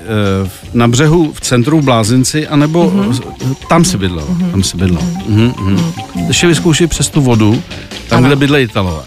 na 0.73 0.87
břehu 0.87 1.33
v 1.33 1.41
centru 1.41 1.79
v 1.81 1.83
Blázinci, 1.83 2.47
anebo 2.47 2.83
mm-hmm. 2.83 3.55
tam 3.69 3.85
si 3.85 3.97
bydlela? 3.97 4.27
Mm-hmm. 4.27 4.51
Tam 4.51 4.63
si 4.63 4.77
bydlela. 4.77 5.05
Mm-hmm. 5.05 5.53
Mm-hmm. 5.53 6.27
Ještě 6.27 6.47
vyzkoušej 6.47 6.87
přes 6.87 7.09
tu 7.09 7.21
vodu, 7.21 7.63
tam, 8.09 8.17
ano. 8.17 8.27
kde 8.27 8.35
bydlejí 8.35 8.65
Italové. 8.65 9.01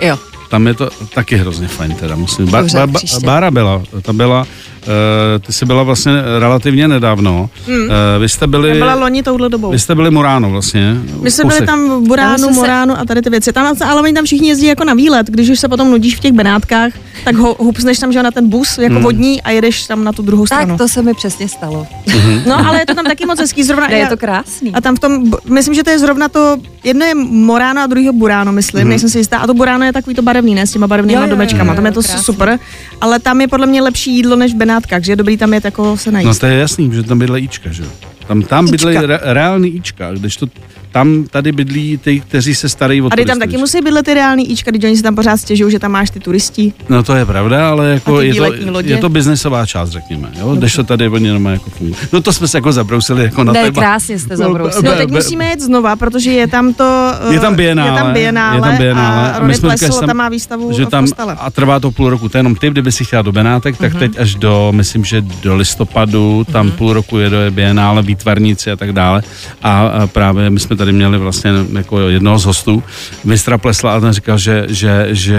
Jo. 0.00 0.18
Tam 0.54 0.66
je 0.66 0.74
to 0.74 0.90
taky 1.14 1.36
hrozně 1.36 1.68
fajn 1.68 1.94
teda, 1.94 2.16
musím. 2.16 2.46
Ba, 2.46 2.62
ba, 2.62 2.86
ba, 2.86 3.00
Bára 3.24 3.50
byla, 3.50 3.82
ta 4.02 4.12
byla 4.12 4.46
Uh, 4.84 5.42
ty 5.46 5.52
jsi 5.52 5.66
byla 5.66 5.82
vlastně 5.82 6.12
relativně 6.38 6.88
nedávno. 6.88 7.50
Hmm. 7.66 7.80
Uh, 7.80 7.90
vy 8.20 8.28
jste 8.28 8.46
byli... 8.46 8.68
Já 8.68 8.74
byla 8.74 8.94
loni 8.94 9.22
touhle 9.22 9.48
dobou. 9.48 9.70
Vy 9.70 9.78
jste 9.78 9.94
byli 9.94 10.10
Muráno 10.10 10.50
vlastně. 10.50 10.96
My 11.20 11.30
jsme 11.30 11.44
byli 11.44 11.66
tam 11.66 12.04
v 12.04 12.08
Buránu, 12.08 12.50
Muránu 12.50 12.98
a 12.98 13.04
tady 13.04 13.22
ty 13.22 13.30
věci. 13.30 13.52
Tam, 13.52 13.76
ale 13.86 14.02
oni 14.02 14.12
tam 14.12 14.24
všichni 14.24 14.48
jezdí 14.48 14.66
jako 14.66 14.84
na 14.84 14.94
výlet, 14.94 15.26
když 15.26 15.48
už 15.50 15.60
se 15.60 15.68
potom 15.68 15.90
nudíš 15.90 16.16
v 16.16 16.20
těch 16.20 16.32
Benátkách, 16.32 16.92
tak 17.24 17.34
ho, 17.34 17.56
hupsneš 17.58 17.98
tam 17.98 18.12
že 18.12 18.22
na 18.22 18.30
ten 18.30 18.48
bus 18.48 18.78
jako 18.78 18.94
hmm. 18.94 19.02
vodní 19.02 19.42
a 19.42 19.50
jedeš 19.50 19.86
tam 19.86 20.04
na 20.04 20.12
tu 20.12 20.22
druhou 20.22 20.46
stranu. 20.46 20.66
Tak 20.68 20.78
to 20.78 20.88
se 20.88 21.02
mi 21.02 21.14
přesně 21.14 21.48
stalo. 21.48 21.86
Mm-hmm. 22.06 22.42
No 22.46 22.68
ale 22.68 22.78
je 22.78 22.86
to 22.86 22.94
tam 22.94 23.04
taky 23.04 23.26
moc 23.26 23.40
hezký. 23.40 23.64
Zrovna, 23.64 23.90
je 23.90 24.06
to 24.06 24.16
krásný. 24.16 24.74
A 24.74 24.80
tam 24.80 24.96
v 24.96 24.98
tom, 24.98 25.30
myslím, 25.48 25.74
že 25.74 25.82
to 25.82 25.90
je 25.90 25.98
zrovna 25.98 26.28
to, 26.28 26.56
jedno 26.84 27.06
je 27.06 27.14
Moráno 27.14 27.80
a 27.80 27.86
druhý 27.86 28.10
Buráno, 28.12 28.52
myslím, 28.52 28.84
mm-hmm. 28.84 28.88
nejsem 28.88 29.08
si 29.08 29.18
jistá. 29.18 29.38
A 29.38 29.46
to 29.46 29.54
Buráno 29.54 29.84
je 29.84 29.92
takový 29.92 30.14
to 30.16 30.22
barevný, 30.44 30.54
ne, 30.54 30.66
s 30.66 30.72
těma 30.72 30.86
barevnýma 30.86 31.26
domečkama. 31.26 31.74
Tam 31.74 31.86
je 31.86 31.92
to 31.92 32.02
krásný. 32.02 32.24
super, 32.24 32.58
ale 33.00 33.18
tam 33.18 33.40
je 33.40 33.48
podle 33.48 33.66
mě 33.66 33.82
lepší 33.82 34.16
jídlo 34.16 34.36
než 34.36 34.54
v 34.54 34.56
Benátkách, 34.56 35.02
že 35.02 35.12
je 35.12 35.16
dobrý 35.16 35.36
tam 35.36 35.54
je 35.54 35.60
jako 35.64 35.96
se 35.96 36.10
najíst. 36.10 36.28
No 36.28 36.34
to 36.34 36.46
je 36.46 36.58
jasný, 36.58 36.90
že 36.92 37.02
tam 37.02 37.18
bydle 37.18 37.40
Ička, 37.40 37.72
že 37.72 37.82
jo? 37.82 37.88
Tam, 38.26 38.42
tam 38.42 38.70
bydlí 38.70 38.96
re, 38.96 39.20
reálný 39.22 39.76
Ička, 39.76 40.12
když 40.12 40.36
to 40.36 40.46
tam 40.94 41.24
tady 41.30 41.52
bydlí 41.52 41.98
ty, 41.98 42.20
kteří 42.20 42.54
se 42.54 42.68
starají 42.68 43.02
o 43.02 43.06
A 43.06 43.24
tam 43.26 43.38
taky 43.38 43.56
musí 43.56 43.80
bydlet 43.80 44.06
ty 44.06 44.14
reální 44.14 44.50
Ička, 44.50 44.70
když 44.70 44.84
oni 44.84 44.96
se 44.96 45.02
tam 45.02 45.14
pořád 45.14 45.36
stěžují, 45.36 45.72
že 45.72 45.78
tam 45.78 45.92
máš 45.92 46.10
ty 46.10 46.20
turisti. 46.20 46.72
No 46.88 47.02
to 47.02 47.14
je 47.14 47.26
pravda, 47.26 47.70
ale 47.70 47.88
jako 47.88 48.20
je 48.20 48.34
to, 48.34 48.80
je 48.80 48.96
to 48.96 49.08
biznesová 49.08 49.66
část, 49.66 49.90
řekněme. 49.90 50.30
Jo? 50.38 50.54
Když 50.54 50.74
to 50.74 50.84
tady 50.84 51.08
oni 51.08 51.26
jenom 51.26 51.46
jako 51.46 51.70
funguje. 51.70 52.00
No 52.12 52.22
to 52.22 52.32
jsme 52.32 52.48
se 52.48 52.58
jako 52.58 52.72
zabrousili 52.72 53.24
jako 53.24 53.44
na 53.44 53.52
ne, 53.52 53.62
téma. 53.62 53.80
krásně 53.82 54.18
jste 54.18 54.36
zabrousili. 54.36 54.82
No 54.84 54.94
teď 54.94 55.10
musíme 55.10 55.50
jít 55.50 55.60
znova, 55.60 55.96
protože 55.96 56.30
je 56.30 56.46
tam 56.46 56.74
to... 56.74 57.12
Je 57.30 57.40
tam 57.40 57.54
bienále. 57.54 57.90
Je 57.90 58.02
tam 58.02 58.12
bienále, 58.12 58.56
je 58.56 58.62
tam 58.62 58.76
bienále 58.76 59.32
a, 59.32 59.36
a 59.36 59.42
my 59.42 59.54
jsme 59.54 59.68
Plesl, 59.68 60.06
tam 60.06 60.16
má 60.16 60.28
výstavu 60.28 60.72
že 60.72 60.86
tam, 60.86 61.06
A 61.38 61.50
trvá 61.50 61.80
to 61.80 61.90
půl 61.90 62.10
roku. 62.10 62.28
To 62.28 62.36
je 62.36 62.38
jenom 62.38 62.54
ty, 62.54 62.70
kdyby 62.70 62.92
si 62.92 63.04
chtěla 63.04 63.22
do 63.22 63.32
Benátek, 63.32 63.76
tak 63.76 63.92
uh-huh. 63.92 63.98
teď 63.98 64.20
až 64.20 64.34
do, 64.34 64.72
myslím, 64.74 65.04
že 65.04 65.22
do 65.42 65.56
listopadu, 65.56 66.46
tam 66.52 66.68
uh-huh. 66.68 66.72
půl 66.72 66.92
roku 66.92 67.18
je 67.18 67.30
do 67.30 67.36
bienále, 67.50 68.02
výtvarníci 68.02 68.70
a 68.70 68.76
tak 68.76 68.92
dále. 68.92 69.22
A, 69.62 69.86
a 69.86 70.06
právě 70.06 70.50
my 70.50 70.60
jsme 70.60 70.76
tady 70.76 70.83
tady 70.84 70.92
měli 70.92 71.18
vlastně 71.18 71.50
jako 71.72 72.00
jednoho 72.00 72.38
z 72.38 72.44
hostů, 72.44 72.82
mistra 73.24 73.58
Plesla 73.58 73.96
a 73.96 74.00
ten 74.00 74.12
říkal, 74.12 74.38
že, 74.38 74.66
že, 74.68 75.08
že 75.10 75.38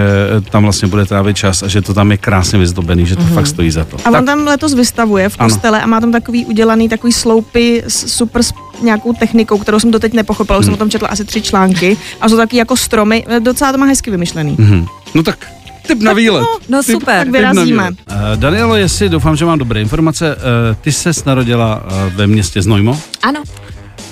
tam 0.50 0.64
vlastně 0.64 0.88
bude 0.88 1.06
trávit 1.06 1.38
čas 1.38 1.64
a 1.64 1.68
že 1.68 1.82
to 1.82 1.94
tam 1.94 2.12
je 2.12 2.18
krásně 2.18 2.60
vyzdobený, 2.60 3.06
že 3.06 3.16
to 3.16 3.22
mm-hmm. 3.22 3.34
fakt 3.34 3.48
stojí 3.48 3.72
za 3.72 3.86
to. 3.86 3.98
A 4.06 4.10
on 4.18 4.26
tam 4.26 4.48
letos 4.48 4.74
vystavuje 4.74 5.30
v 5.30 5.38
kostele 5.38 5.78
ano. 5.78 5.84
a 5.84 5.88
má 5.88 6.02
tam 6.02 6.12
takový 6.12 6.46
udělaný 6.46 6.90
takový 6.90 7.14
sloupy 7.14 7.84
s 7.88 8.18
super 8.18 8.42
nějakou 8.82 9.14
technikou, 9.14 9.58
kterou 9.58 9.80
jsem 9.80 9.92
doteď 9.92 10.14
nepochopila, 10.14 10.60
už 10.60 10.66
jsem 10.66 10.74
o 10.74 10.78
tom 10.78 10.90
četla 10.90 11.08
asi 11.08 11.26
tři 11.26 11.42
články 11.42 11.98
a 12.22 12.30
jsou 12.30 12.38
taky 12.38 12.58
jako 12.58 12.78
stromy, 12.78 13.26
docela 13.40 13.72
to 13.72 13.78
má 13.78 13.86
hezky 13.86 14.12
vymyšlený. 14.12 14.58
Mm-hmm. 14.58 14.88
No 15.16 15.24
tak 15.24 15.48
Typ 15.88 16.02
na 16.02 16.14
výlet. 16.14 16.42
No, 16.42 16.58
no 16.70 16.84
typ, 16.84 17.00
super, 17.00 17.20
tak 17.20 17.30
vyrazíme. 17.30 17.90
Uh, 17.90 17.96
Danielo, 18.36 18.76
jestli 18.76 19.10
doufám, 19.10 19.36
že 19.36 19.46
mám 19.46 19.60
dobré 19.60 19.82
informace, 19.82 20.36
uh, 20.36 20.42
ty 20.82 20.92
se 20.92 21.12
narodila 21.26 21.84
uh, 21.86 22.14
ve 22.14 22.28
městě 22.28 22.62
Znojmo? 22.62 23.02
Ano. 23.24 23.44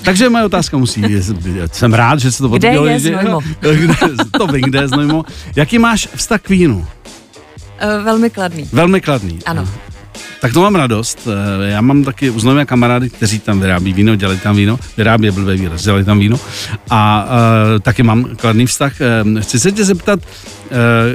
Takže 0.04 0.28
moje 0.28 0.44
otázka 0.44 0.76
musí, 0.76 1.02
jsem 1.72 1.94
rád, 1.94 2.20
že 2.20 2.32
se 2.32 2.42
to 2.42 2.48
Kde 2.48 2.68
je 2.68 3.00
Znojmo? 3.00 3.40
to 4.38 4.46
vím, 4.46 4.64
kde 4.64 4.78
je 4.78 4.88
Znojmo. 4.88 5.24
Jaký 5.56 5.78
máš 5.78 6.08
vztah 6.14 6.40
k 6.40 6.48
vínu? 6.48 6.76
Uh, 6.76 8.04
velmi 8.04 8.30
kladný. 8.30 8.68
Velmi 8.72 9.00
kladný. 9.00 9.38
Ano. 9.46 9.68
Tak 10.40 10.52
to 10.52 10.62
mám 10.62 10.74
radost. 10.74 11.28
Já 11.68 11.80
mám 11.80 12.04
taky 12.04 12.30
uznové 12.30 12.64
kamarády, 12.64 13.10
kteří 13.10 13.38
tam 13.38 13.60
vyrábí 13.60 13.92
víno, 13.92 14.14
dělají 14.14 14.38
tam 14.38 14.56
víno, 14.56 14.78
vyrábí 14.96 15.30
blbý 15.30 15.56
výraz, 15.56 15.82
dělají 15.82 16.04
tam 16.04 16.18
víno. 16.18 16.40
A 16.90 17.24
uh, 17.24 17.80
taky 17.80 18.02
mám 18.02 18.24
kladný 18.36 18.66
vztah. 18.66 18.92
Chci 19.40 19.60
se 19.60 19.72
tě 19.72 19.84
zeptat, 19.84 20.20
Eh, 20.63 20.63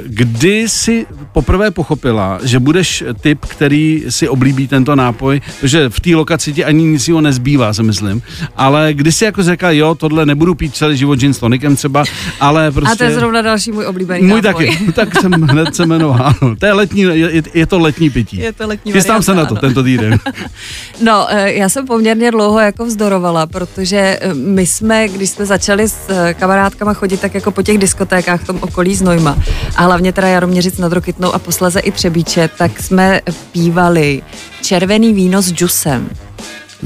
kdy 0.06 0.68
jsi 0.68 1.06
poprvé 1.32 1.70
pochopila, 1.70 2.38
že 2.42 2.58
budeš 2.60 3.04
typ, 3.20 3.46
který 3.46 4.04
si 4.08 4.28
oblíbí 4.28 4.68
tento 4.68 4.96
nápoj, 4.96 5.40
protože 5.60 5.88
v 5.88 6.00
té 6.00 6.14
lokaci 6.14 6.52
ti 6.52 6.64
ani 6.64 6.84
nic 6.84 7.08
ho 7.08 7.20
nezbývá, 7.20 7.72
si 7.72 7.82
myslím, 7.82 8.22
ale 8.56 8.94
kdy 8.94 9.12
jsi 9.12 9.24
jako 9.24 9.42
řekla, 9.42 9.70
jo, 9.70 9.94
tohle 9.94 10.26
nebudu 10.26 10.54
pít 10.54 10.76
celý 10.76 10.96
život 10.96 11.18
gin 11.18 11.34
s 11.34 11.38
tonikem 11.38 11.76
třeba, 11.76 12.04
ale 12.40 12.70
prostě... 12.70 12.92
A 12.92 12.96
to 12.96 13.04
je 13.04 13.14
zrovna 13.14 13.42
další 13.42 13.72
můj 13.72 13.86
oblíbený 13.86 14.26
Můj 14.26 14.42
nápoj. 14.42 14.66
taky, 14.66 14.92
tak 14.92 15.20
jsem 15.20 15.32
hned 15.32 15.74
se 15.74 15.86
jmenoval. 15.86 16.34
To 16.58 16.66
je 16.66 16.72
letní, 16.72 17.02
je, 17.02 17.42
je 17.54 17.66
to 17.66 17.78
letní 17.78 18.10
pití. 18.10 18.38
Je 18.38 18.52
to 18.52 18.66
letní 18.66 18.92
Chystám 18.92 19.22
se 19.22 19.34
na 19.34 19.44
to 19.44 19.54
ano. 19.54 19.60
tento 19.60 19.82
týden. 19.82 20.18
no, 21.02 21.26
eh, 21.30 21.52
já 21.52 21.68
jsem 21.68 21.86
poměrně 21.86 22.30
dlouho 22.30 22.60
jako 22.60 22.86
vzdorovala, 22.86 23.46
protože 23.46 24.18
eh, 24.20 24.34
my 24.34 24.66
jsme, 24.66 25.08
když 25.08 25.30
jsme 25.30 25.46
začali 25.46 25.88
s 25.88 26.32
kamarádkama 26.34 26.94
chodit 26.94 27.20
tak 27.20 27.34
jako 27.34 27.50
po 27.50 27.62
těch 27.62 27.78
diskotékách 27.78 28.42
v 28.42 28.46
tom 28.46 28.58
okolí 28.60 28.94
Znojma, 28.94 29.36
a 29.76 29.82
hlavně 29.82 30.12
teda 30.12 30.28
Jaroměřic 30.28 30.78
nad 30.78 30.92
Rokitnou 30.92 31.32
a 31.32 31.38
posleze 31.38 31.80
i 31.80 31.92
Třebíče, 31.92 32.50
tak 32.58 32.82
jsme 32.82 33.20
pívali 33.52 34.22
červený 34.62 35.14
víno 35.14 35.42
s 35.42 35.52
džusem. 35.52 36.10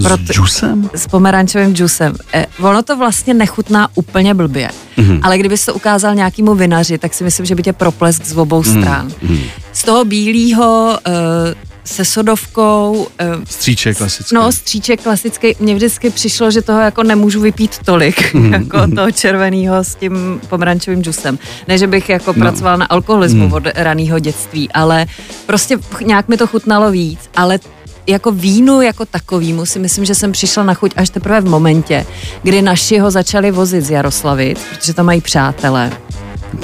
Proto, 0.02 0.24
s 0.24 0.26
džusem? 0.26 0.90
S 0.94 1.06
pomerančovým 1.06 1.74
džusem. 1.74 2.14
Eh, 2.32 2.46
ono 2.58 2.82
to 2.82 2.96
vlastně 2.96 3.34
nechutná 3.34 3.88
úplně 3.94 4.34
blbě, 4.34 4.70
mm-hmm. 4.98 5.20
ale 5.22 5.38
kdyby 5.38 5.56
to 5.58 5.74
ukázal 5.74 6.14
nějakému 6.14 6.54
vinaři, 6.54 6.98
tak 6.98 7.14
si 7.14 7.24
myslím, 7.24 7.46
že 7.46 7.54
by 7.54 7.62
tě 7.62 7.72
proplesk 7.72 8.24
z 8.24 8.36
obou 8.36 8.62
mm-hmm. 8.62 8.80
stran. 8.80 9.08
Mm-hmm. 9.08 9.40
Z 9.72 9.84
toho 9.84 10.04
bílého 10.04 10.98
eh, 11.06 11.54
se 11.84 12.04
sodovkou. 12.04 13.06
Eh, 13.18 13.26
stříček 13.44 13.98
klasický. 13.98 14.34
No, 14.34 14.52
stříček 14.52 15.02
klasický. 15.02 15.56
Mně 15.60 15.74
vždycky 15.74 16.10
přišlo, 16.10 16.50
že 16.50 16.62
toho 16.62 16.80
jako 16.80 17.02
nemůžu 17.02 17.40
vypít 17.40 17.78
tolik, 17.84 18.34
mm. 18.34 18.52
jako 18.52 18.86
toho 18.94 19.10
červeného 19.10 19.84
s 19.84 19.94
tím 19.94 20.40
pomerančovým 20.48 21.04
džusem. 21.04 21.38
Ne, 21.68 21.78
že 21.78 21.86
bych 21.86 22.08
jako 22.08 22.32
no. 22.32 22.40
pracovala 22.40 22.76
na 22.76 22.86
alkoholismu 22.86 23.46
mm. 23.46 23.52
od 23.52 23.62
raného 23.74 24.18
dětství, 24.18 24.72
ale 24.72 25.06
prostě 25.46 25.78
nějak 26.06 26.28
mi 26.28 26.36
to 26.36 26.46
chutnalo 26.46 26.90
víc, 26.90 27.18
ale 27.36 27.58
jako 28.06 28.32
vínu 28.32 28.82
jako 28.82 29.04
takovýmu 29.06 29.66
si 29.66 29.78
myslím, 29.78 30.04
že 30.04 30.14
jsem 30.14 30.32
přišla 30.32 30.62
na 30.62 30.74
chuť 30.74 30.92
až 30.96 31.10
teprve 31.10 31.40
v 31.40 31.48
momentě, 31.48 32.06
kdy 32.42 32.62
naši 32.62 32.98
ho 32.98 33.10
začali 33.10 33.50
vozit 33.50 33.84
z 33.84 33.90
Jaroslavy, 33.90 34.54
protože 34.70 34.94
tam 34.94 35.06
mají 35.06 35.20
přátelé. 35.20 35.92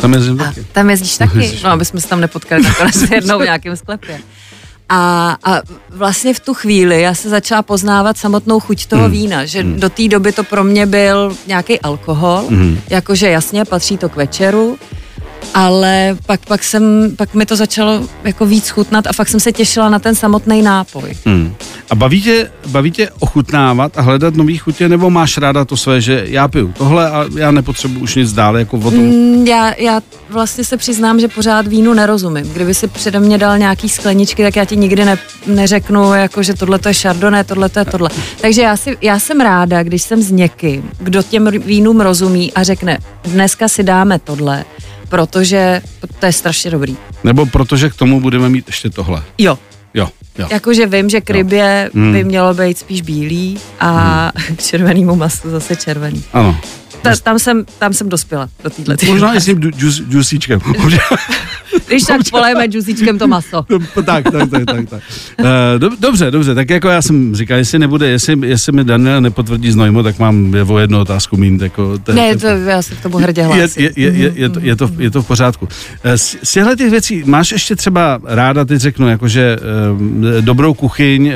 Tam 0.00 0.12
jezdím 0.12 0.38
taky. 0.38 0.66
Tam 0.72 0.90
jezdíš 0.90 1.16
taky? 1.16 1.58
No, 1.64 1.70
aby 1.70 1.84
jsme 1.84 2.00
se 2.00 2.08
tam 2.08 2.20
nepotkali 2.20 2.62
nakonec 2.62 3.10
jednou 3.10 3.38
v 3.38 3.42
nějakém 3.42 3.76
sklepě. 3.76 4.20
A, 4.92 5.36
a 5.44 5.60
vlastně 5.88 6.34
v 6.34 6.40
tu 6.40 6.54
chvíli 6.54 7.02
já 7.02 7.14
se 7.14 7.28
začala 7.28 7.62
poznávat 7.62 8.18
samotnou 8.18 8.60
chuť 8.60 8.86
toho 8.86 9.04
mm. 9.04 9.10
vína, 9.10 9.44
že 9.44 9.62
mm. 9.62 9.80
do 9.80 9.88
té 9.88 10.08
doby 10.08 10.32
to 10.32 10.44
pro 10.44 10.64
mě 10.64 10.86
byl 10.86 11.36
nějaký 11.46 11.80
alkohol, 11.80 12.44
mm. 12.48 12.80
jakože 12.90 13.30
jasně 13.30 13.64
patří 13.64 13.98
to 13.98 14.08
k 14.08 14.16
večeru, 14.16 14.78
ale 15.54 16.16
pak, 16.26 16.40
pak, 16.46 16.64
jsem, 16.64 16.82
pak 17.16 17.34
mi 17.34 17.46
to 17.46 17.56
začalo 17.56 18.08
jako 18.24 18.46
víc 18.46 18.68
chutnat 18.68 19.06
a 19.06 19.12
fakt 19.12 19.28
jsem 19.28 19.40
se 19.40 19.52
těšila 19.52 19.88
na 19.88 19.98
ten 19.98 20.14
samotný 20.14 20.62
nápoj. 20.62 21.12
Hmm. 21.26 21.54
A 21.90 21.94
baví 21.94 22.22
tě, 22.22 22.50
baví 22.66 22.90
tě 22.90 23.10
ochutnávat 23.18 23.98
a 23.98 24.00
hledat 24.00 24.34
nový 24.34 24.58
chutě, 24.58 24.88
nebo 24.88 25.10
máš 25.10 25.38
ráda 25.38 25.64
to 25.64 25.76
své, 25.76 26.00
že 26.00 26.24
já 26.26 26.48
piju 26.48 26.72
tohle 26.78 27.10
a 27.10 27.24
já 27.38 27.50
nepotřebuji 27.50 28.00
už 28.00 28.14
nic 28.14 28.32
dále 28.32 28.58
jako 28.58 28.76
o 28.76 28.90
tom? 28.90 28.94
Mm, 28.94 29.46
já, 29.46 29.74
já 29.78 30.00
vlastně 30.30 30.64
se 30.64 30.76
přiznám, 30.76 31.20
že 31.20 31.28
pořád 31.28 31.66
vínu 31.66 31.94
nerozumím. 31.94 32.50
Kdyby 32.52 32.74
si 32.74 32.88
přede 32.88 33.20
mě 33.20 33.38
dal 33.38 33.58
nějaký 33.58 33.88
skleničky, 33.88 34.42
tak 34.42 34.56
já 34.56 34.64
ti 34.64 34.76
nikdy 34.76 35.04
ne, 35.04 35.18
neřeknu, 35.46 36.14
jako, 36.14 36.42
že 36.42 36.54
tohle 36.54 36.78
to 36.78 36.88
je 36.88 36.94
chardonnay, 36.94 37.44
tohle 37.44 37.68
to 37.68 37.78
je 37.78 37.84
tohle. 37.84 38.10
Takže 38.40 38.62
já, 38.62 38.76
si, 38.76 38.96
já 39.00 39.18
jsem 39.18 39.40
ráda, 39.40 39.82
když 39.82 40.02
jsem 40.02 40.22
s 40.22 40.30
někým, 40.30 40.90
kdo 40.98 41.22
těm 41.22 41.50
vínům 41.50 42.00
rozumí 42.00 42.52
a 42.52 42.62
řekne, 42.62 42.98
dneska 43.24 43.68
si 43.68 43.82
dáme 43.82 44.18
tohle, 44.18 44.64
protože 45.10 45.82
to 46.18 46.26
je 46.26 46.32
strašně 46.32 46.70
dobrý. 46.70 46.96
Nebo 47.24 47.46
protože 47.46 47.90
k 47.90 47.94
tomu 47.94 48.20
budeme 48.20 48.48
mít 48.48 48.66
ještě 48.66 48.90
tohle. 48.90 49.22
Jo. 49.38 49.58
Jo, 49.94 50.08
jo. 50.38 50.48
Jakože 50.50 50.86
vím, 50.86 51.10
že 51.10 51.20
k 51.20 51.30
rybě 51.30 51.90
hmm. 51.94 52.12
by 52.12 52.24
mělo 52.24 52.54
být 52.54 52.78
spíš 52.78 53.00
bílý 53.00 53.58
a 53.80 53.90
hmm. 54.36 54.56
k 54.56 54.62
červenému 54.62 55.16
masu 55.16 55.50
zase 55.50 55.76
červený. 55.76 56.24
Ano. 56.32 56.60
Ta, 57.02 57.16
tam, 57.22 57.38
jsem, 57.38 57.64
tam 57.78 57.92
jsem 57.92 58.08
dospěla 58.08 58.48
do 58.64 58.70
této. 58.70 59.06
Možná 59.06 59.34
i 59.34 59.40
s 59.40 59.44
tím 59.44 59.60
džusíčkem. 60.10 60.60
Když 61.86 62.02
tak 62.02 62.20
polejme 62.30 62.66
džusíčkem 62.66 63.18
to 63.18 63.28
maso. 63.28 63.64
tak, 64.04 64.24
tak, 64.24 64.50
tak, 64.50 64.64
tak. 64.64 64.88
tak. 64.88 65.02
Uh, 65.38 65.96
dobře, 66.00 66.30
dobře, 66.30 66.54
tak 66.54 66.70
jako 66.70 66.88
já 66.88 67.02
jsem 67.02 67.34
říkal, 67.34 67.58
jestli 67.58 67.78
nebude, 67.78 68.08
jestli, 68.08 68.48
jestli 68.48 68.72
mi 68.72 68.84
Daniel 68.84 69.20
nepotvrdí 69.20 69.70
znojmo, 69.70 70.02
tak 70.02 70.18
mám 70.18 70.54
o 70.68 70.78
jednu 70.78 71.00
otázku 71.00 71.36
mín. 71.36 71.58
Jako, 71.62 71.98
te, 71.98 72.12
ne, 72.12 72.36
to, 72.36 72.46
já 72.46 72.82
se 72.82 72.94
k 72.94 73.00
tomu 73.00 73.16
hrdě 73.16 73.42
hlásím. 73.42 73.82
Je, 73.82 73.92
je, 73.96 74.10
je, 74.10 74.32
je, 74.34 74.48
to, 74.48 74.60
je, 74.62 74.76
to, 74.76 74.90
je 74.98 75.10
to 75.10 75.22
v 75.22 75.26
pořádku. 75.26 75.68
Z, 76.16 76.36
z 76.42 76.52
těchto 76.52 76.76
těch 76.76 76.90
věcí 76.90 77.22
máš 77.26 77.52
ještě 77.52 77.76
třeba 77.76 78.20
ráda, 78.24 78.64
teď 78.64 78.80
řeknu, 78.80 79.08
jakože 79.08 79.58
uh, 79.92 80.40
dobrou 80.40 80.74
kuchyň 80.74 81.32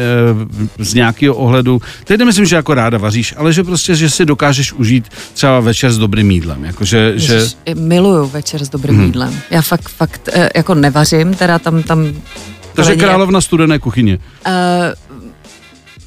z 0.78 0.94
nějakého 0.94 1.34
ohledu, 1.34 1.82
teď 2.04 2.18
nemyslím, 2.18 2.46
že 2.46 2.56
jako 2.56 2.74
ráda 2.74 2.98
vaříš, 2.98 3.34
ale 3.36 3.52
že 3.52 3.64
prostě, 3.64 3.94
že 3.94 4.10
si 4.10 4.24
dokážeš 4.24 4.72
užít 4.72 5.08
třeba 5.34 5.53
večer 5.60 5.92
s 5.92 5.98
dobrým 5.98 6.30
jídlem. 6.30 6.64
Jakože, 6.64 7.18
že... 7.18 7.46
Miluju 7.74 8.26
večer 8.26 8.64
s 8.64 8.68
dobrým 8.68 8.96
hmm. 8.96 9.06
jídlem. 9.06 9.40
Já 9.50 9.62
fakt, 9.62 9.88
fakt 9.88 10.28
uh, 10.36 10.46
jako 10.56 10.74
nevařím, 10.74 11.34
teda 11.34 11.58
tam... 11.58 11.82
tam 11.82 12.12
Takže 12.74 12.96
královna 12.96 13.40
studené 13.40 13.78
kuchyně. 13.78 14.18
Uh, 14.46 14.52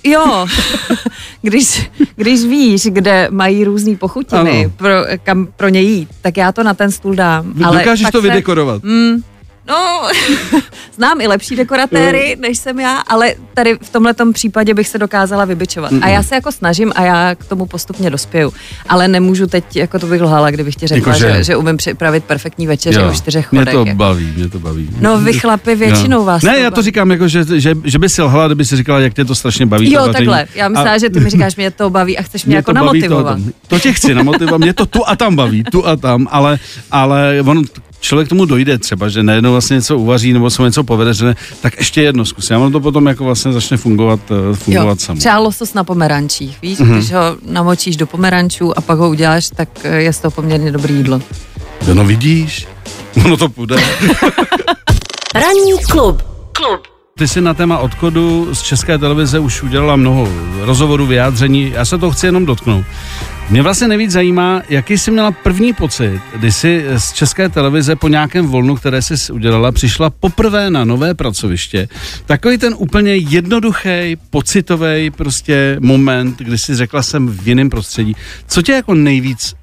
Jo, 0.03 0.47
když, 1.41 1.89
když 2.15 2.43
víš, 2.43 2.83
kde 2.83 3.27
mají 3.31 3.63
různé 3.63 3.95
pochutiny, 3.95 4.71
pro, 4.77 4.89
kam 5.23 5.47
pro 5.55 5.69
ně 5.69 5.81
jít, 5.81 6.09
tak 6.21 6.37
já 6.37 6.51
to 6.51 6.63
na 6.63 6.73
ten 6.73 6.91
stůl 6.91 7.15
dám. 7.15 7.53
Ale 7.63 7.77
Dokážeš 7.77 8.07
to 8.11 8.21
vydekorovat? 8.21 8.81
Se, 8.81 8.87
mm, 8.87 9.23
No, 9.69 10.09
znám 10.95 11.21
i 11.21 11.27
lepší 11.27 11.55
dekoratéry, 11.55 12.35
než 12.39 12.57
jsem 12.57 12.79
já, 12.79 12.97
ale 12.97 13.33
tady 13.53 13.77
v 13.81 13.89
tomhle 13.89 14.13
případě 14.33 14.73
bych 14.73 14.87
se 14.87 14.97
dokázala 14.97 15.45
vybičovat. 15.45 15.91
Mm-mm. 15.91 15.99
A 16.03 16.07
já 16.07 16.23
se 16.23 16.35
jako 16.35 16.51
snažím 16.51 16.91
a 16.95 17.01
já 17.01 17.35
k 17.35 17.45
tomu 17.45 17.65
postupně 17.65 18.09
dospěju. 18.09 18.53
Ale 18.89 19.07
nemůžu 19.07 19.47
teď, 19.47 19.75
jako 19.75 19.99
to 19.99 20.07
bych 20.07 20.21
lhala, 20.21 20.51
kdybych 20.51 20.75
ti 20.75 20.87
řekla, 20.87 21.13
jako, 21.13 21.19
že, 21.19 21.33
že, 21.33 21.43
že 21.43 21.55
umím 21.55 21.77
připravit 21.77 22.23
perfektní 22.23 22.67
večeři 22.67 22.99
o 22.99 23.13
čtyřech 23.13 23.45
chodech. 23.45 23.75
Mě 23.75 23.85
to 23.85 23.97
baví, 23.97 24.33
mě 24.35 24.49
to 24.49 24.59
baví. 24.59 24.89
No 24.99 25.19
vy 25.19 25.33
chlapi 25.33 25.75
většinou 25.75 26.17
jo. 26.17 26.25
vás 26.25 26.43
Ne, 26.43 26.53
to 26.53 26.59
já 26.59 26.71
to 26.71 26.81
říkám, 26.81 27.11
jako, 27.11 27.27
že, 27.27 27.45
že, 27.55 27.75
že 27.83 27.99
by 27.99 28.09
si 28.09 28.21
lhala, 28.21 28.47
kdyby 28.47 28.65
si 28.65 28.75
říkala, 28.75 28.99
jak 28.99 29.13
tě 29.13 29.25
to 29.25 29.35
strašně 29.35 29.65
baví. 29.65 29.91
Jo, 29.93 30.07
takhle. 30.13 30.47
Já 30.55 30.67
myslím, 30.67 30.87
a... 30.87 30.97
že 30.97 31.09
ty 31.09 31.19
mi 31.19 31.29
říkáš, 31.29 31.55
mě 31.55 31.71
to 31.71 31.89
baví 31.89 32.17
a 32.17 32.21
chceš 32.21 32.45
mě, 32.45 32.49
mě 32.49 32.55
jako 32.55 32.73
namotivovat. 32.73 33.39
To, 33.39 33.51
to 33.67 33.79
tě 33.79 33.93
chci 33.93 34.15
namotivovat, 34.15 34.61
mě 34.61 34.73
to 34.73 34.85
tu 34.85 35.09
a 35.09 35.15
tam 35.15 35.35
baví, 35.35 35.63
tu 35.63 35.87
a 35.87 35.95
tam, 35.95 36.27
ale, 36.31 36.59
ale 36.91 37.43
on 37.45 37.63
člověk 37.99 38.29
tomu 38.29 38.45
dojde 38.45 38.77
třeba, 38.77 39.09
že 39.09 39.23
najednou 39.23 39.51
vlastně 39.51 39.75
něco 39.75 39.97
uvaří 39.97 40.33
nebo 40.33 40.49
se 40.49 40.63
něco 40.63 40.83
povede, 40.83 41.13
že 41.13 41.25
ne, 41.25 41.35
tak 41.61 41.77
ještě 41.77 42.01
jedno 42.01 42.25
zkus. 42.25 42.49
Já 42.49 42.59
mám 42.59 42.71
to 42.71 42.79
potom 42.79 43.05
jako 43.05 43.23
vlastně 43.23 43.53
začne 43.53 43.77
fungovat, 43.77 44.19
uh, 44.31 44.55
fungovat 44.55 44.99
jo, 44.99 45.05
samo. 45.05 45.19
Třeba 45.19 45.37
losos 45.37 45.73
na 45.73 45.83
pomerančích, 45.83 46.61
víš, 46.61 46.79
mm-hmm. 46.79 46.93
když 46.93 47.11
ho 47.11 47.37
namočíš 47.45 47.97
do 47.97 48.07
pomerančů 48.07 48.77
a 48.77 48.81
pak 48.81 48.99
ho 48.99 49.09
uděláš, 49.09 49.49
tak 49.55 49.69
eh, 49.83 50.01
je 50.01 50.13
to 50.13 50.31
poměrně 50.31 50.71
dobrý 50.71 50.93
jídlo. 50.93 51.21
No, 51.87 51.93
no 51.93 52.05
vidíš, 52.05 52.67
ono 53.25 53.37
to 53.37 53.49
půjde. 53.49 53.75
Ranní 55.35 55.71
klub. 55.91 56.21
Klub. 56.51 56.96
Ty 57.17 57.27
jsi 57.27 57.41
na 57.41 57.53
téma 57.53 57.77
odchodu 57.77 58.55
z 58.55 58.61
České 58.61 58.97
televize 58.97 59.39
už 59.39 59.63
udělala 59.63 59.95
mnoho 59.95 60.27
rozhovorů, 60.61 61.05
vyjádření, 61.05 61.71
já 61.71 61.85
se 61.85 61.97
to 61.97 62.11
chci 62.11 62.25
jenom 62.25 62.45
dotknout. 62.45 62.85
Mě 63.49 63.61
vlastně 63.61 63.87
nejvíc 63.87 64.11
zajímá, 64.11 64.61
jaký 64.69 64.97
jsi 64.97 65.11
měla 65.11 65.31
první 65.31 65.73
pocit, 65.73 66.21
kdy 66.35 66.51
jsi 66.51 66.85
z 66.97 67.13
České 67.13 67.49
televize 67.49 67.95
po 67.95 68.07
nějakém 68.07 68.47
volnu, 68.47 68.75
které 68.75 69.01
jsi 69.01 69.33
udělala, 69.33 69.71
přišla 69.71 70.09
poprvé 70.09 70.69
na 70.69 70.85
nové 70.85 71.13
pracoviště. 71.13 71.87
Takový 72.25 72.57
ten 72.57 72.75
úplně 72.77 73.15
jednoduchý, 73.15 74.17
pocitový 74.29 75.09
prostě 75.09 75.77
moment, 75.79 76.37
kdy 76.37 76.57
jsi 76.57 76.75
řekla 76.75 77.03
jsem 77.03 77.27
v 77.27 77.47
jiném 77.47 77.69
prostředí. 77.69 78.15
Co 78.47 78.61
tě 78.61 78.71
jako 78.71 78.93
nejvíc 78.93 79.55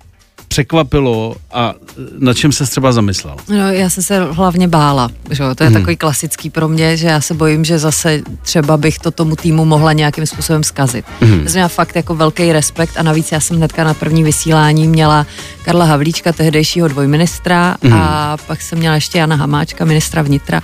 překvapilo 0.54 1.37
a 1.52 1.75
na 2.18 2.34
čem 2.34 2.52
se 2.52 2.66
třeba 2.66 2.92
zamyslel? 2.92 3.37
No, 3.49 3.56
já 3.56 3.90
jsem 3.90 4.02
se 4.02 4.25
hlavně 4.30 4.68
bála, 4.68 5.11
že 5.30 5.42
jo? 5.42 5.54
to 5.54 5.62
je 5.62 5.68
hmm. 5.68 5.78
takový 5.78 5.96
klasický 5.96 6.50
pro 6.50 6.68
mě, 6.68 6.96
že 6.96 7.06
já 7.06 7.20
se 7.20 7.34
bojím, 7.34 7.64
že 7.64 7.78
zase 7.78 8.23
třeba 8.42 8.76
bych 8.76 8.99
to 8.99 9.11
tomu 9.11 9.37
týmu 9.37 9.64
mohla 9.64 9.92
nějakým 9.92 10.26
způsobem 10.26 10.64
zkazit. 10.64 11.04
Hmm. 11.20 11.32
Já 11.32 11.44
jsem 11.44 11.52
měla 11.52 11.68
fakt 11.68 11.96
jako 11.96 12.14
velký 12.14 12.52
respekt 12.52 12.96
a 12.96 13.02
navíc 13.02 13.32
já 13.32 13.40
jsem 13.40 13.56
hnedka 13.56 13.84
na 13.84 13.94
první 13.94 14.25
vysílání 14.25 14.88
měla 14.88 15.26
Karla 15.64 15.84
Havlíčka, 15.84 16.32
tehdejšího 16.32 16.88
dvojministra 16.88 17.76
hmm. 17.82 17.92
a 17.92 18.37
pak 18.46 18.62
jsem 18.62 18.78
měla 18.78 18.94
ještě 18.94 19.18
Jana 19.18 19.37
Hamáčka, 19.37 19.84
ministra 19.84 20.23
vnitra. 20.23 20.61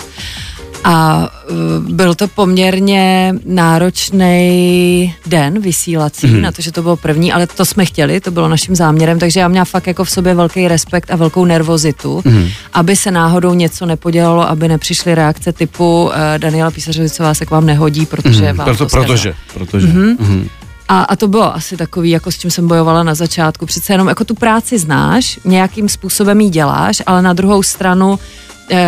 A 0.85 1.29
uh, 1.51 1.93
byl 1.93 2.15
to 2.15 2.29
poměrně 2.29 3.35
náročný 3.45 5.15
den 5.27 5.61
vysílací, 5.61 6.27
mm-hmm. 6.27 6.41
na 6.41 6.53
to, 6.53 6.63
že 6.63 6.73
to 6.73 6.83
bylo 6.83 6.97
první, 6.97 7.33
ale 7.33 7.47
to 7.47 7.65
jsme 7.65 7.85
chtěli, 7.85 8.21
to 8.21 8.31
bylo 8.31 8.49
naším 8.49 8.77
záměrem, 8.77 9.19
takže 9.19 9.41
já 9.41 9.49
měla 9.49 9.65
fakt 9.65 9.87
jako 9.87 10.05
v 10.05 10.11
sobě 10.11 10.35
velký 10.35 10.69
respekt 10.69 11.11
a 11.11 11.17
velkou 11.17 11.45
nervozitu, 11.45 12.21
mm-hmm. 12.21 12.51
aby 12.73 12.97
se 12.97 13.11
náhodou 13.11 13.55
něco 13.55 13.87
nepodělalo, 13.87 14.49
aby 14.49 14.69
nepřišly 14.69 15.15
reakce 15.15 15.53
typu 15.53 16.05
uh, 16.05 16.13
Daniela 16.39 16.71
Písařovicová 16.71 17.35
se 17.35 17.47
k 17.47 17.51
vám 17.51 17.67
nehodí, 17.67 18.07
protože 18.07 18.45
mm-hmm. 18.45 18.57
vás 18.57 18.65
Proto, 18.65 18.87
to 18.87 18.91
protože, 18.97 19.35
protože. 19.55 19.87
Mm-hmm. 19.87 20.17
Mm-hmm. 20.17 20.49
A, 20.89 21.03
a 21.03 21.17
to 21.17 21.29
bylo 21.29 21.57
asi 21.57 21.77
takový, 21.77 22.11
jako 22.11 22.33
s 22.33 22.39
čím 22.39 22.51
jsem 22.51 22.69
bojovala 22.69 23.03
na 23.03 23.15
začátku. 23.15 23.67
Přece 23.67 23.93
jenom 23.93 24.09
jako 24.09 24.25
tu 24.25 24.35
práci 24.35 24.79
znáš, 24.79 25.39
nějakým 25.45 25.89
způsobem 25.89 26.41
ji 26.41 26.51
děláš, 26.51 27.03
ale 27.07 27.23
na 27.23 27.33
druhou 27.33 27.63
stranu 27.63 28.11
uh, 28.11 28.79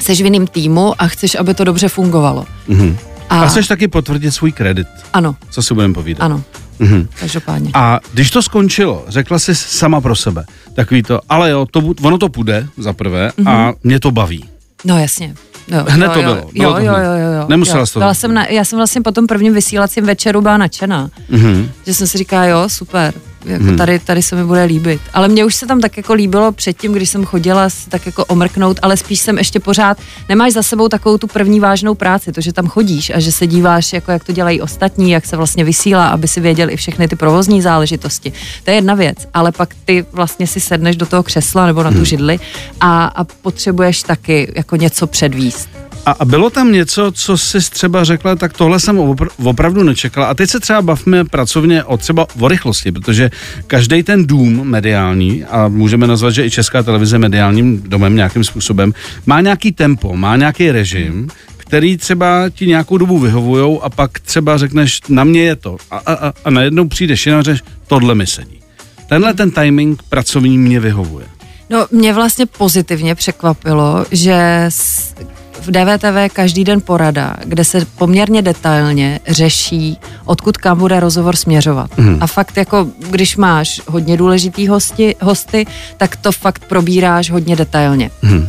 seš 0.00 0.20
v 0.20 0.24
jiným 0.24 0.46
týmu 0.46 0.94
a 0.98 1.06
chceš, 1.06 1.34
aby 1.34 1.54
to 1.54 1.64
dobře 1.64 1.88
fungovalo. 1.88 2.46
Mm-hmm. 2.68 2.96
A, 3.30 3.40
a 3.40 3.46
chceš 3.46 3.68
taky 3.68 3.88
potvrdit 3.88 4.30
svůj 4.30 4.52
kredit. 4.52 4.86
Ano. 5.12 5.36
Co 5.50 5.62
si 5.62 5.74
budeme 5.74 5.94
povídat. 5.94 6.24
Ano. 6.24 6.42
Mm-hmm. 6.80 7.08
Každopádně. 7.20 7.70
A 7.74 8.00
když 8.12 8.30
to 8.30 8.42
skončilo, 8.42 9.04
řekla 9.08 9.38
jsi 9.38 9.54
sama 9.54 10.00
pro 10.00 10.16
sebe, 10.16 10.44
takový 10.74 11.02
to, 11.02 11.20
ale 11.28 11.50
jo, 11.50 11.66
to, 11.70 11.82
ono 12.02 12.18
to 12.18 12.28
půjde 12.28 12.66
za 12.76 12.92
prvé 12.92 13.28
mm-hmm. 13.28 13.50
a 13.50 13.74
mě 13.84 14.00
to 14.00 14.10
baví. 14.10 14.44
No 14.84 14.98
jasně. 14.98 15.34
Jo, 15.68 15.84
hned 15.88 16.06
jo, 16.06 16.12
to 16.12 16.22
bylo. 16.22 16.34
bylo 16.34 16.48
jo, 16.54 16.72
to 16.72 16.78
jo, 16.80 16.92
jo, 16.92 17.12
jo, 17.12 17.32
jo. 17.40 17.44
Nemusela 17.48 17.80
jo. 17.80 17.86
to. 17.92 17.98
Byla 17.98 18.14
jsem 18.14 18.34
na, 18.34 18.46
já 18.46 18.64
jsem 18.64 18.76
vlastně 18.76 19.00
po 19.00 19.12
tom 19.12 19.26
prvním 19.26 19.54
vysílacím 19.54 20.06
večeru 20.06 20.40
byla 20.40 20.56
nadšená. 20.56 21.10
Mm-hmm. 21.30 21.68
Že 21.86 21.94
jsem 21.94 22.06
si 22.06 22.18
říkala, 22.18 22.44
jo, 22.44 22.68
super, 22.68 23.14
jako 23.44 23.64
mm-hmm. 23.64 23.76
tady, 23.76 23.98
tady 23.98 24.22
se 24.22 24.36
mi 24.36 24.44
bude 24.44 24.64
líbit. 24.64 25.00
Ale 25.14 25.28
mně 25.28 25.44
už 25.44 25.54
se 25.54 25.66
tam 25.66 25.80
tak 25.80 25.96
jako 25.96 26.14
líbilo 26.14 26.52
předtím, 26.52 26.92
když 26.92 27.10
jsem 27.10 27.24
chodila 27.24 27.68
tak 27.88 28.06
jako 28.06 28.24
omrknout, 28.24 28.78
ale 28.82 28.96
spíš 28.96 29.20
jsem 29.20 29.38
ještě 29.38 29.60
pořád, 29.60 29.98
nemáš 30.28 30.52
za 30.52 30.62
sebou 30.62 30.88
takovou 30.88 31.18
tu 31.18 31.26
první 31.26 31.60
vážnou 31.60 31.94
práci, 31.94 32.32
to, 32.32 32.40
že 32.40 32.52
tam 32.52 32.66
chodíš 32.66 33.10
a 33.10 33.20
že 33.20 33.32
se 33.32 33.46
díváš, 33.46 33.92
jako 33.92 34.12
jak 34.12 34.24
to 34.24 34.32
dělají 34.32 34.60
ostatní, 34.60 35.10
jak 35.10 35.26
se 35.26 35.36
vlastně 35.36 35.64
vysílá, 35.64 36.08
aby 36.08 36.28
si 36.28 36.40
věděl 36.40 36.70
i 36.70 36.76
všechny 36.76 37.08
ty 37.08 37.16
provozní 37.16 37.62
záležitosti. 37.62 38.32
To 38.64 38.70
je 38.70 38.74
jedna 38.74 38.94
věc, 38.94 39.18
ale 39.34 39.52
pak 39.52 39.74
ty 39.84 40.04
vlastně 40.12 40.46
si 40.46 40.60
sedneš 40.60 40.96
do 40.96 41.06
toho 41.06 41.22
křesla 41.22 41.66
nebo 41.66 41.82
na 41.82 41.90
tu 41.90 41.96
mhm. 41.96 42.04
židli 42.04 42.40
a, 42.80 43.04
a 43.04 43.24
potřebuješ 43.24 44.02
taky 44.02 44.52
jako 44.56 44.76
něco 44.76 45.06
předvíst. 45.06 45.68
A, 46.06 46.10
a 46.10 46.24
bylo 46.24 46.50
tam 46.50 46.72
něco, 46.72 47.12
co 47.12 47.38
jsi 47.38 47.70
třeba 47.70 48.04
řekla, 48.04 48.36
tak 48.36 48.52
tohle 48.52 48.80
jsem 48.80 48.96
opr- 48.96 49.28
opravdu 49.44 49.82
nečekala. 49.82 50.26
A 50.26 50.34
teď 50.34 50.50
se 50.50 50.60
třeba 50.60 50.82
bavíme 50.82 51.24
pracovně 51.24 51.84
o 51.84 51.96
třeba 51.96 52.26
o 52.40 52.48
rychlosti, 52.48 52.92
protože 52.92 53.30
každý 53.66 54.02
ten 54.02 54.26
dům 54.26 54.64
mediální, 54.64 55.44
a 55.44 55.68
můžeme 55.68 56.06
nazvat, 56.06 56.34
že 56.34 56.46
i 56.46 56.50
Česká 56.50 56.82
televize 56.82 57.18
mediálním 57.18 57.82
domem 57.82 58.16
nějakým 58.16 58.44
způsobem, 58.44 58.94
má 59.26 59.40
nějaký 59.40 59.72
tempo, 59.72 60.16
má 60.16 60.36
nějaký 60.36 60.70
režim, 60.70 61.28
který 61.56 61.96
třeba 61.96 62.50
ti 62.50 62.66
nějakou 62.66 62.98
dobu 62.98 63.18
vyhovujou 63.18 63.82
a 63.82 63.90
pak 63.90 64.20
třeba 64.20 64.58
řekneš, 64.58 65.00
na 65.08 65.24
mě 65.24 65.42
je 65.42 65.56
to. 65.56 65.76
A, 65.90 65.96
a, 65.96 66.32
a 66.44 66.50
najednou 66.50 66.88
přijdeš 66.88 67.26
jenom 67.26 67.40
a 67.40 67.42
řekneš, 67.42 67.62
tohle 67.86 68.14
mi 68.14 68.26
sedí. 68.26 68.60
Tenhle 69.08 69.34
ten 69.34 69.50
timing 69.50 70.02
pracovní 70.08 70.58
mě 70.58 70.80
vyhovuje. 70.80 71.26
No, 71.70 71.86
mě 71.90 72.12
vlastně 72.12 72.46
pozitivně 72.46 73.14
překvapilo, 73.14 74.06
že 74.10 74.64
v 75.60 75.70
DVTV 75.70 76.32
každý 76.32 76.64
den 76.64 76.80
porada, 76.80 77.34
kde 77.44 77.64
se 77.64 77.84
poměrně 77.84 78.42
detailně 78.42 79.20
řeší, 79.28 79.98
odkud 80.24 80.56
kam 80.56 80.78
bude 80.78 81.00
rozhovor 81.00 81.36
směřovat. 81.36 81.98
Mm. 81.98 82.18
A 82.20 82.26
fakt 82.26 82.56
jako, 82.56 82.86
když 83.10 83.36
máš 83.36 83.80
hodně 83.86 84.16
důležitý 84.16 84.68
hosti, 84.68 85.14
hosty, 85.22 85.66
tak 85.96 86.16
to 86.16 86.32
fakt 86.32 86.64
probíráš 86.64 87.30
hodně 87.30 87.56
detailně. 87.56 88.10
Mm. 88.22 88.48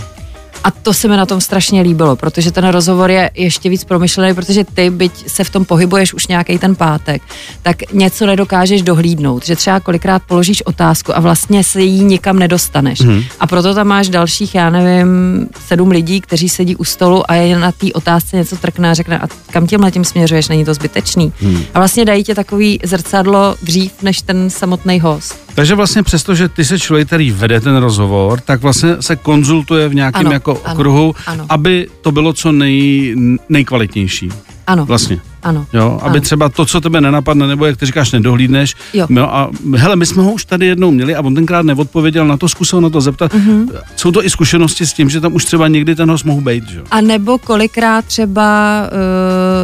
A 0.64 0.72
to 0.72 0.94
se 0.94 1.08
mi 1.08 1.18
na 1.18 1.26
tom 1.26 1.42
strašně 1.42 1.82
líbilo, 1.82 2.16
protože 2.16 2.52
ten 2.52 2.68
rozhovor 2.68 3.12
je 3.12 3.32
ještě 3.36 3.70
víc 3.70 3.84
promyšlený, 3.84 4.34
protože 4.34 4.64
ty, 4.64 4.90
byť 4.90 5.30
se 5.30 5.44
v 5.44 5.50
tom 5.50 5.66
pohybuješ 5.66 6.14
už 6.14 6.28
nějaký 6.28 6.58
ten 6.58 6.76
pátek, 6.76 7.22
tak 7.62 7.94
něco 7.94 8.26
nedokážeš 8.26 8.82
dohlídnout, 8.82 9.46
že 9.46 9.56
třeba 9.56 9.80
kolikrát 9.80 10.22
položíš 10.28 10.62
otázku 10.66 11.18
a 11.18 11.20
vlastně 11.20 11.64
se 11.64 11.82
jí 11.82 12.04
nikam 12.04 12.40
nedostaneš. 12.40 13.00
Mm. 13.00 13.22
A 13.40 13.48
proto 13.48 13.76
tam 13.76 13.88
máš 13.88 14.10
dalších, 14.10 14.56
já 14.56 14.70
nevím, 14.70 15.48
sedm 15.68 15.92
lidí, 15.92 16.22
kteří 16.22 16.50
sedí 16.50 16.76
u 16.76 16.84
stolu 16.84 17.32
a 17.32 17.36
je 17.36 17.60
na 17.60 17.72
té 17.72 17.88
otázce 17.94 18.38
něco 18.38 18.58
trkne 18.58 18.92
a 18.92 18.94
řekne, 18.94 19.20
a 19.20 19.28
kam 19.52 19.68
tím 19.68 19.80
letím 19.80 20.06
směřuješ, 20.06 20.48
není 20.48 20.66
to 20.66 20.74
zbytečný. 20.74 21.34
Mm. 21.42 21.62
A 21.74 21.80
vlastně 21.80 22.06
dají 22.06 22.24
tě 22.24 22.36
takový 22.36 22.80
zrcadlo 22.84 23.56
dřív 23.64 23.92
než 24.02 24.22
ten 24.22 24.50
samotný 24.50 25.00
host. 25.00 25.51
Takže 25.56 25.76
vlastně 25.76 26.04
přesto, 26.04 26.36
že 26.36 26.50
ty 26.50 26.66
se 26.66 26.80
člověk, 26.80 27.08
který 27.08 27.32
vede 27.32 27.62
ten 27.62 27.78
rozhovor, 27.78 28.42
tak 28.42 28.62
vlastně 28.62 28.96
se 29.00 29.16
konzultuje 29.16 29.90
v 29.90 29.96
nějakém 29.96 30.28
ano, 30.28 30.32
jako 30.32 30.62
ano, 30.64 30.74
okruhu, 30.74 31.16
ano. 31.26 31.46
aby 31.50 31.88
to 32.02 32.12
bylo 32.12 32.34
co 32.34 32.52
nej, 32.52 33.16
nejkvalitnější. 33.50 34.30
Ano. 34.68 34.86
Vlastně. 34.86 35.31
Ano. 35.44 35.66
Jo, 35.74 36.00
aby 36.02 36.18
ano. 36.18 36.22
třeba 36.22 36.50
to, 36.50 36.66
co 36.66 36.82
tebe 36.82 37.02
nenapadne, 37.02 37.48
nebo 37.48 37.66
jak 37.66 37.78
ty 37.78 37.86
říkáš, 37.86 38.12
nedohlídneš. 38.12 38.76
Jo. 38.94 39.08
jo. 39.10 39.24
a 39.24 39.50
hele, 39.76 39.96
my 39.96 40.06
jsme 40.06 40.24
ho 40.24 40.32
už 40.32 40.46
tady 40.46 40.66
jednou 40.66 40.92
měli 40.92 41.16
a 41.16 41.22
on 41.22 41.36
tenkrát 41.36 41.66
neodpověděl 41.66 42.28
na 42.28 42.38
to, 42.38 42.50
zkusil 42.50 42.82
na 42.82 42.90
to 42.90 43.02
zeptat. 43.02 43.34
Mm-hmm. 43.34 43.68
Jsou 43.96 44.12
to 44.12 44.26
i 44.26 44.30
zkušenosti 44.30 44.86
s 44.86 44.94
tím, 44.94 45.10
že 45.10 45.22
tam 45.22 45.36
už 45.36 45.46
třeba 45.46 45.68
někdy 45.68 45.96
ten 45.96 46.12
host 46.12 46.26
mohl 46.26 46.42
být, 46.42 46.70
že? 46.70 46.82
A 46.92 47.02
nebo 47.02 47.38
kolikrát 47.38 48.06
třeba 48.06 48.82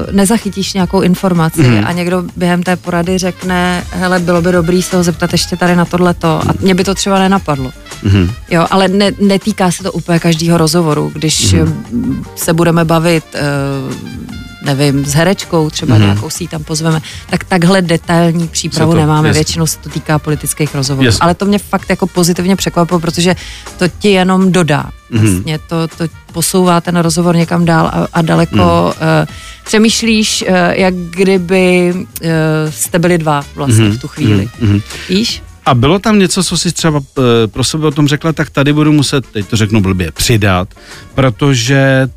uh, 0.08 0.16
nezachytíš 0.16 0.74
nějakou 0.74 1.02
informaci 1.02 1.62
mm-hmm. 1.62 1.88
a 1.88 1.92
někdo 1.92 2.24
během 2.36 2.64
té 2.64 2.76
porady 2.76 3.18
řekne, 3.18 3.84
hele, 3.92 4.20
bylo 4.20 4.42
by 4.42 4.52
dobrý 4.52 4.82
se 4.82 4.98
ho 4.98 5.04
zeptat 5.04 5.32
ještě 5.32 5.58
tady 5.58 5.76
na 5.76 5.86
tohleto. 5.86 6.28
A 6.28 6.54
mě 6.60 6.76
by 6.76 6.84
to 6.84 6.96
třeba 6.96 7.20
nenapadlo. 7.20 7.72
Mm-hmm. 8.04 8.30
Jo, 8.50 8.68
ale 8.72 8.88
ne, 8.88 9.12
netýká 9.20 9.72
se 9.72 9.84
to 9.84 9.92
úplně 9.92 10.20
každého 10.20 10.58
rozhovoru. 10.58 11.12
Když 11.14 11.54
mm-hmm. 11.54 12.24
se 12.36 12.54
budeme 12.54 12.86
bavit 12.86 13.24
uh, 13.34 14.37
nevím, 14.62 15.06
s 15.06 15.14
herečkou, 15.14 15.70
třeba 15.70 15.96
mm-hmm. 15.96 16.02
nějakou 16.02 16.30
si 16.30 16.48
tam 16.48 16.64
pozveme, 16.64 17.02
tak 17.30 17.44
takhle 17.44 17.82
detailní 17.82 18.48
přípravu 18.48 18.92
to, 18.92 18.98
nemáme, 18.98 19.28
jasný. 19.28 19.38
většinou 19.38 19.68
se 19.68 19.78
to 19.78 19.90
týká 19.90 20.20
politických 20.20 20.76
rozhovorů. 20.76 21.06
Jasný. 21.06 21.22
Ale 21.22 21.34
to 21.36 21.46
mě 21.46 21.60
fakt 21.60 21.90
jako 21.90 22.08
pozitivně 22.08 22.56
překvapilo, 22.56 23.00
protože 23.00 23.36
to 23.78 23.86
ti 24.00 24.10
jenom 24.10 24.52
dodá. 24.52 24.90
Mm-hmm. 25.12 25.20
Vlastně 25.20 25.60
to, 25.60 25.88
to 25.88 26.04
posouvá 26.34 26.82
ten 26.82 26.98
rozhovor 26.98 27.36
někam 27.36 27.66
dál 27.66 27.88
a, 27.88 28.08
a 28.14 28.22
daleko 28.22 28.56
mm. 28.56 28.62
uh, 28.64 29.28
přemýšlíš, 29.66 30.42
uh, 30.50 30.56
jak 30.72 30.94
kdyby 30.94 31.94
uh, 31.96 32.30
jste 32.70 33.00
byli 33.00 33.18
dva 33.18 33.44
vlastně 33.56 33.86
mm-hmm. 33.86 33.98
v 33.98 34.02
tu 34.02 34.08
chvíli. 34.08 34.50
Mm-hmm. 34.62 34.82
Víš? 35.10 35.44
A 35.66 35.74
bylo 35.74 36.00
tam 36.00 36.20
něco, 36.20 36.44
co 36.44 36.58
jsi 36.58 36.72
třeba 36.72 37.02
pro 37.48 37.64
sebe 37.64 37.88
o 37.88 37.92
tom 37.92 38.08
řekla, 38.08 38.34
tak 38.34 38.50
tady 38.50 38.74
budu 38.74 38.92
muset, 38.92 39.26
teď 39.26 39.48
to 39.48 39.58
řeknu 39.58 39.82
blbě, 39.82 40.12
přidat, 40.12 40.68
protože 41.16 42.10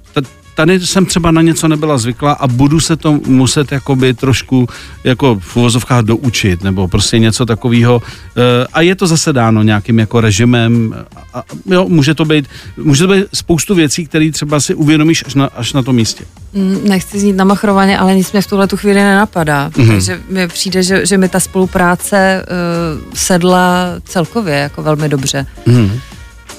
tady 0.61 0.81
jsem 0.81 1.07
třeba 1.07 1.31
na 1.31 1.43
něco 1.43 1.69
nebyla 1.69 1.99
zvyklá 1.99 2.33
a 2.33 2.47
budu 2.47 2.81
se 2.81 2.97
to 2.97 3.21
muset 3.27 3.73
jakoby 3.73 4.15
trošku 4.15 4.69
jako 5.05 5.39
v 5.41 5.57
uvozovkách 5.57 6.05
doučit, 6.05 6.65
nebo 6.65 6.89
prostě 6.89 7.19
něco 7.19 7.47
takového. 7.47 8.03
Eh, 8.37 8.67
a 8.73 8.81
je 8.81 8.95
to 8.95 9.07
zase 9.07 9.33
dáno 9.33 9.63
nějakým 9.63 9.99
jako 9.99 10.21
režimem. 10.21 10.95
A, 11.35 11.43
jo, 11.67 11.89
může 11.89 12.15
to 12.15 12.25
být, 12.25 12.49
může 12.77 13.07
to 13.07 13.13
být 13.13 13.27
spoustu 13.35 13.75
věcí, 13.75 14.07
které 14.07 14.31
třeba 14.33 14.61
si 14.61 14.75
uvědomíš 14.75 15.25
až 15.27 15.35
na, 15.35 15.49
až 15.57 15.73
na 15.73 15.83
tom 15.83 15.97
místě. 15.97 16.25
Mm, 16.53 16.79
nechci 16.85 17.21
znít 17.21 17.37
namachrovaně, 17.37 17.99
ale 17.99 18.15
nic 18.15 18.33
mě 18.33 18.43
v 18.43 18.47
tuhle 18.47 18.67
tu 18.67 18.77
chvíli 18.77 19.01
nenapadá. 19.01 19.71
Mm-hmm. 19.71 19.89
Takže 19.89 20.21
mi 20.31 20.49
přijde, 20.49 20.83
že, 20.83 21.07
že 21.07 21.19
mi 21.19 21.29
ta 21.29 21.41
spolupráce 21.41 22.45
uh, 22.45 23.13
sedla 23.15 23.87
celkově 24.05 24.55
jako 24.55 24.83
velmi 24.83 25.09
dobře. 25.09 25.47
Mm-hmm. 25.67 25.91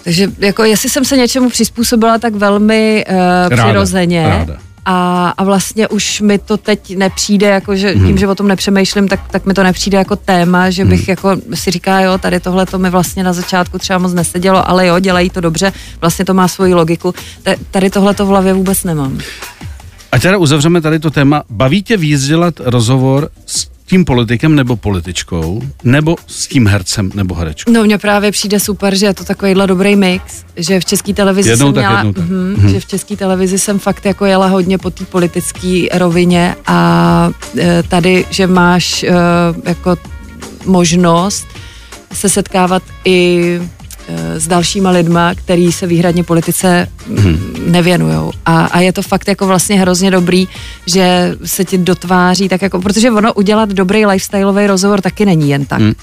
Takže 0.03 0.31
jako 0.39 0.63
jestli 0.63 0.89
jsem 0.89 1.05
se 1.05 1.17
něčemu 1.17 1.49
přizpůsobila 1.49 2.17
tak 2.17 2.35
velmi 2.35 3.05
uh, 3.09 3.15
ráda, 3.49 3.63
přirozeně. 3.63 4.27
Ráda. 4.27 4.57
A, 4.85 5.29
a 5.37 5.43
vlastně 5.43 5.87
už 5.87 6.21
mi 6.21 6.39
to 6.39 6.57
teď 6.57 6.97
nepřijde, 6.97 7.47
jako 7.47 7.75
že 7.75 7.89
hmm. 7.89 8.07
tím, 8.07 8.17
že 8.17 8.27
o 8.27 8.35
tom 8.35 8.47
nepřemýšlím, 8.47 9.07
tak, 9.07 9.19
tak 9.31 9.45
mi 9.45 9.53
to 9.53 9.63
nepřijde 9.63 9.97
jako 9.97 10.15
téma, 10.15 10.69
že 10.69 10.85
bych 10.85 10.99
hmm. 10.99 11.09
jako 11.09 11.35
si 11.53 11.71
říká, 11.71 11.99
jo, 11.99 12.17
tady 12.17 12.39
tohle 12.39 12.65
to 12.65 12.79
mi 12.79 12.89
vlastně 12.89 13.23
na 13.23 13.33
začátku 13.33 13.77
třeba 13.77 13.99
moc 13.99 14.13
nesedělo, 14.13 14.69
ale 14.69 14.87
jo, 14.87 14.99
dělají 14.99 15.29
to 15.29 15.41
dobře, 15.41 15.73
vlastně 16.01 16.25
to 16.25 16.33
má 16.33 16.47
svoji 16.47 16.73
logiku. 16.73 17.13
T- 17.43 17.55
tady 17.71 17.89
tohle 17.89 18.13
to 18.13 18.25
v 18.25 18.29
hlavě 18.29 18.53
vůbec 18.53 18.83
nemám. 18.83 19.19
A 20.11 20.19
teda 20.19 20.37
uzavřeme 20.37 20.81
tady 20.81 20.99
to 20.99 21.11
téma. 21.11 21.43
Baví 21.49 21.83
tě 21.83 21.97
víc 21.97 22.23
dělat 22.23 22.53
rozhovor 22.59 23.29
s 23.45 23.67
tím 23.91 24.05
politikem 24.05 24.55
nebo 24.55 24.75
političkou, 24.75 25.61
nebo 25.83 26.15
s 26.27 26.47
tím 26.47 26.67
hercem 26.67 27.11
nebo 27.15 27.35
herečkou? 27.35 27.71
No 27.71 27.83
mně 27.83 27.97
právě 27.97 28.31
přijde 28.31 28.59
super, 28.59 28.95
že 28.95 29.05
je 29.05 29.13
to 29.13 29.23
takovýhle 29.23 29.67
dobrý 29.67 29.95
mix, 29.95 30.43
že 30.55 30.79
v 30.79 30.85
české 30.85 31.13
televizi 31.13 31.49
jednou 31.49 31.67
jsem 31.67 31.73
tak, 31.73 31.83
měla, 31.85 31.97
jednou 31.97 32.13
tak. 32.13 32.23
mm, 32.29 32.53
Mhm. 32.57 32.69
že 32.69 32.79
v 32.79 32.85
české 32.85 33.17
televizi 33.17 33.59
jsem 33.59 33.79
fakt 33.79 34.05
jako 34.05 34.25
jela 34.25 34.47
hodně 34.47 34.77
po 34.77 34.89
té 34.89 35.05
politické 35.05 35.85
rovině 35.93 36.55
a 36.65 37.29
e, 37.57 37.83
tady, 37.83 38.25
že 38.29 38.47
máš 38.47 39.03
e, 39.03 39.11
jako 39.65 39.97
možnost 40.65 41.45
se 42.13 42.29
setkávat 42.29 42.83
i 43.05 43.59
s 44.35 44.47
dalšíma 44.47 44.89
lidma, 44.89 45.35
který 45.35 45.71
se 45.71 45.87
výhradně 45.87 46.23
politice 46.23 46.87
Mhm. 47.07 47.53
nevěnujou. 47.67 48.31
A, 48.45 48.65
a 48.65 48.79
je 48.79 48.93
to 48.93 49.01
fakt 49.01 49.27
jako 49.27 49.47
vlastně 49.47 49.79
hrozně 49.79 50.11
dobrý, 50.11 50.47
že 50.85 51.35
se 51.45 51.65
ti 51.65 51.77
dotváří 51.77 52.49
tak 52.49 52.61
jako, 52.61 52.81
protože 52.81 53.11
ono 53.11 53.33
udělat 53.33 53.69
dobrý 53.69 54.05
lifestyleový 54.05 54.67
rozhovor 54.67 55.01
taky 55.01 55.25
není 55.25 55.49
jen 55.49 55.65
tak. 55.65 55.79
Hmm. 55.79 55.93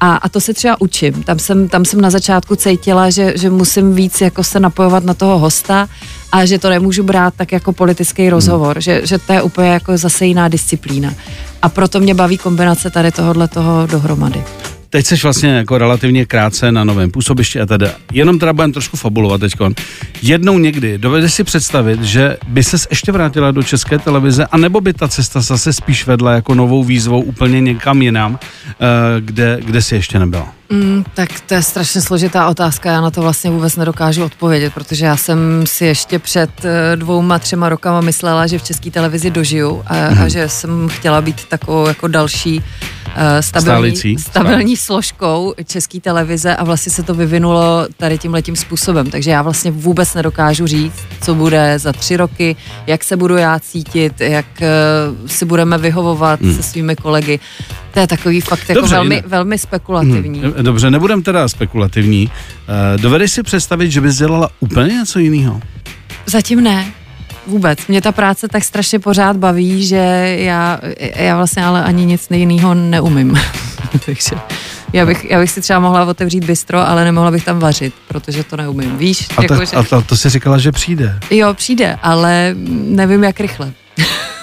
A, 0.00 0.16
a 0.16 0.28
to 0.28 0.40
se 0.40 0.54
třeba 0.54 0.80
učím. 0.80 1.12
Tam 1.22 1.38
jsem, 1.38 1.68
tam 1.68 1.84
jsem 1.84 2.00
na 2.00 2.10
začátku 2.10 2.56
cítila, 2.56 3.10
že, 3.10 3.32
že 3.36 3.50
musím 3.50 3.94
víc 3.94 4.20
jako 4.20 4.44
se 4.44 4.60
napojovat 4.60 5.04
na 5.04 5.14
toho 5.14 5.38
hosta 5.38 5.88
a 6.32 6.44
že 6.44 6.58
to 6.58 6.70
nemůžu 6.70 7.02
brát 7.02 7.34
tak 7.36 7.52
jako 7.52 7.72
politický 7.72 8.30
rozhovor, 8.30 8.76
Hmm. 8.76 8.82
že, 8.82 9.00
že 9.04 9.18
to 9.18 9.32
je 9.32 9.42
úplně 9.42 9.68
jako 9.68 9.96
zase 9.98 10.26
jiná 10.26 10.48
disciplína. 10.48 11.14
A 11.62 11.68
proto 11.68 12.00
mě 12.00 12.14
baví 12.14 12.38
kombinace 12.38 12.90
tady 12.90 13.12
tohohle 13.12 13.48
toho 13.48 13.86
dohromady. 13.86 14.44
Teď 14.90 15.06
jsi 15.06 15.16
vlastně 15.16 15.48
jako 15.50 15.78
relativně 15.78 16.26
krátce 16.26 16.72
na 16.72 16.84
novém 16.84 17.10
působišti 17.10 17.60
a 17.60 17.66
teda. 17.66 17.88
Jenom 18.12 18.38
teda 18.38 18.52
budeme 18.52 18.72
trošku 18.72 18.96
fabulovat 18.96 19.40
teď. 19.40 19.52
Jednou 20.22 20.58
někdy 20.58 20.98
dovedeš 20.98 21.34
si 21.34 21.44
představit, 21.44 22.02
že 22.02 22.36
by 22.48 22.64
ses 22.64 22.86
ještě 22.90 23.12
vrátila 23.12 23.50
do 23.50 23.62
české 23.62 23.98
televize, 23.98 24.46
anebo 24.46 24.80
by 24.80 24.92
ta 24.92 25.08
cesta 25.08 25.40
zase 25.40 25.72
spíš 25.72 26.06
vedla 26.06 26.32
jako 26.32 26.54
novou 26.54 26.84
výzvou 26.84 27.20
úplně 27.20 27.60
někam 27.60 28.02
jinam, 28.02 28.38
eh, 28.68 28.76
kde, 29.20 29.58
kde 29.64 29.82
si 29.82 29.94
ještě 29.94 30.18
nebyla. 30.18 30.52
Mm, 30.70 31.04
tak 31.14 31.40
to 31.40 31.54
je 31.54 31.62
strašně 31.62 32.00
složitá 32.00 32.48
otázka, 32.48 32.90
já 32.92 33.00
na 33.00 33.10
to 33.10 33.22
vlastně 33.22 33.50
vůbec 33.50 33.76
nedokážu 33.76 34.24
odpovědět, 34.24 34.74
protože 34.74 35.04
já 35.06 35.16
jsem 35.16 35.38
si 35.66 35.84
ještě 35.84 36.18
před 36.18 36.50
eh, 36.64 36.96
dvouma, 36.96 37.38
třema 37.38 37.68
rokama 37.68 38.00
myslela, 38.00 38.46
že 38.46 38.58
v 38.58 38.62
české 38.62 38.90
televizi 38.90 39.30
dožiju 39.30 39.82
a, 39.86 39.94
Mhm. 40.10 40.22
a 40.22 40.28
že 40.28 40.48
jsem 40.48 40.88
chtěla 40.88 41.20
být 41.20 41.44
takovou 41.44 41.86
jako 41.86 42.08
další 42.08 42.58
uh, 42.58 42.62
stabilní, 43.40 43.96
Stálicí. 43.96 44.16
stabilní 44.18 44.76
složkou 44.78 45.54
české 45.66 46.00
televize 46.00 46.56
a 46.56 46.64
vlastně 46.64 46.92
se 46.92 47.02
to 47.02 47.14
vyvinulo 47.14 47.86
tady 47.96 48.18
tím 48.18 48.32
letím 48.34 48.56
způsobem, 48.56 49.10
takže 49.10 49.30
já 49.30 49.42
vlastně 49.42 49.70
vůbec 49.70 50.14
nedokážu 50.14 50.66
říct, 50.66 50.94
co 51.22 51.34
bude 51.34 51.78
za 51.78 51.92
tři 51.92 52.16
roky, 52.16 52.56
jak 52.86 53.04
se 53.04 53.16
budu 53.16 53.36
já 53.36 53.58
cítit, 53.58 54.20
jak 54.20 54.46
uh, 54.60 55.26
si 55.28 55.44
budeme 55.44 55.78
vyhovovat 55.78 56.40
se 56.56 56.62
svými 56.62 56.96
kolegy. 56.96 57.40
To 57.94 58.00
je 58.00 58.06
takový 58.06 58.40
fakt 58.40 58.68
jako 58.68 58.80
Dobře, 58.80 58.94
velmi, 58.94 59.14
jinak. 59.14 59.30
velmi 59.30 59.58
spekulativní. 59.58 60.40
Hm, 60.40 60.52
Dobře, 60.62 60.90
nebudem 60.90 61.22
teda 61.22 61.48
spekulativní. 61.48 62.30
Eh, 62.94 62.98
Dovedeš 62.98 63.32
si 63.32 63.42
představit, 63.42 63.90
že 63.90 64.00
bys 64.00 64.16
dělala 64.16 64.50
úplně 64.60 64.94
něco 64.94 65.18
jiného? 65.18 65.60
Zatím 66.26 66.60
ne. 66.60 66.92
Vůbec. 67.48 67.86
Mě 67.86 68.02
ta 68.02 68.12
práce 68.12 68.48
tak 68.48 68.64
strašně 68.64 68.98
pořád 68.98 69.36
baví, 69.36 69.86
že 69.86 69.96
já, 70.38 70.80
já 71.16 71.36
vlastně 71.36 71.64
ale 71.64 71.84
ani 71.84 72.04
nic 72.04 72.26
jiného 72.30 72.74
neumím. 72.74 73.38
Takže 74.06 74.36
já 74.92 75.06
bych, 75.06 75.30
já 75.30 75.38
bych 75.38 75.50
si 75.50 75.60
třeba 75.60 75.78
mohla 75.78 76.04
otevřít 76.04 76.44
bistro, 76.44 76.88
ale 76.88 77.04
nemohla 77.04 77.30
bych 77.30 77.44
tam 77.44 77.58
vařit, 77.58 77.94
protože 78.08 78.44
to 78.44 78.56
neumím. 78.56 78.98
Víš? 78.98 79.28
A, 79.36 79.42
jako, 79.42 79.56
ta, 79.56 79.64
že, 79.64 79.76
a 79.76 79.82
ta, 79.82 80.00
to 80.00 80.16
si 80.16 80.30
říkala, 80.30 80.58
že 80.58 80.72
přijde. 80.72 81.18
Jo, 81.30 81.54
přijde, 81.54 81.98
ale 82.02 82.54
nevím, 82.70 83.24
jak 83.24 83.40
rychle. 83.40 83.72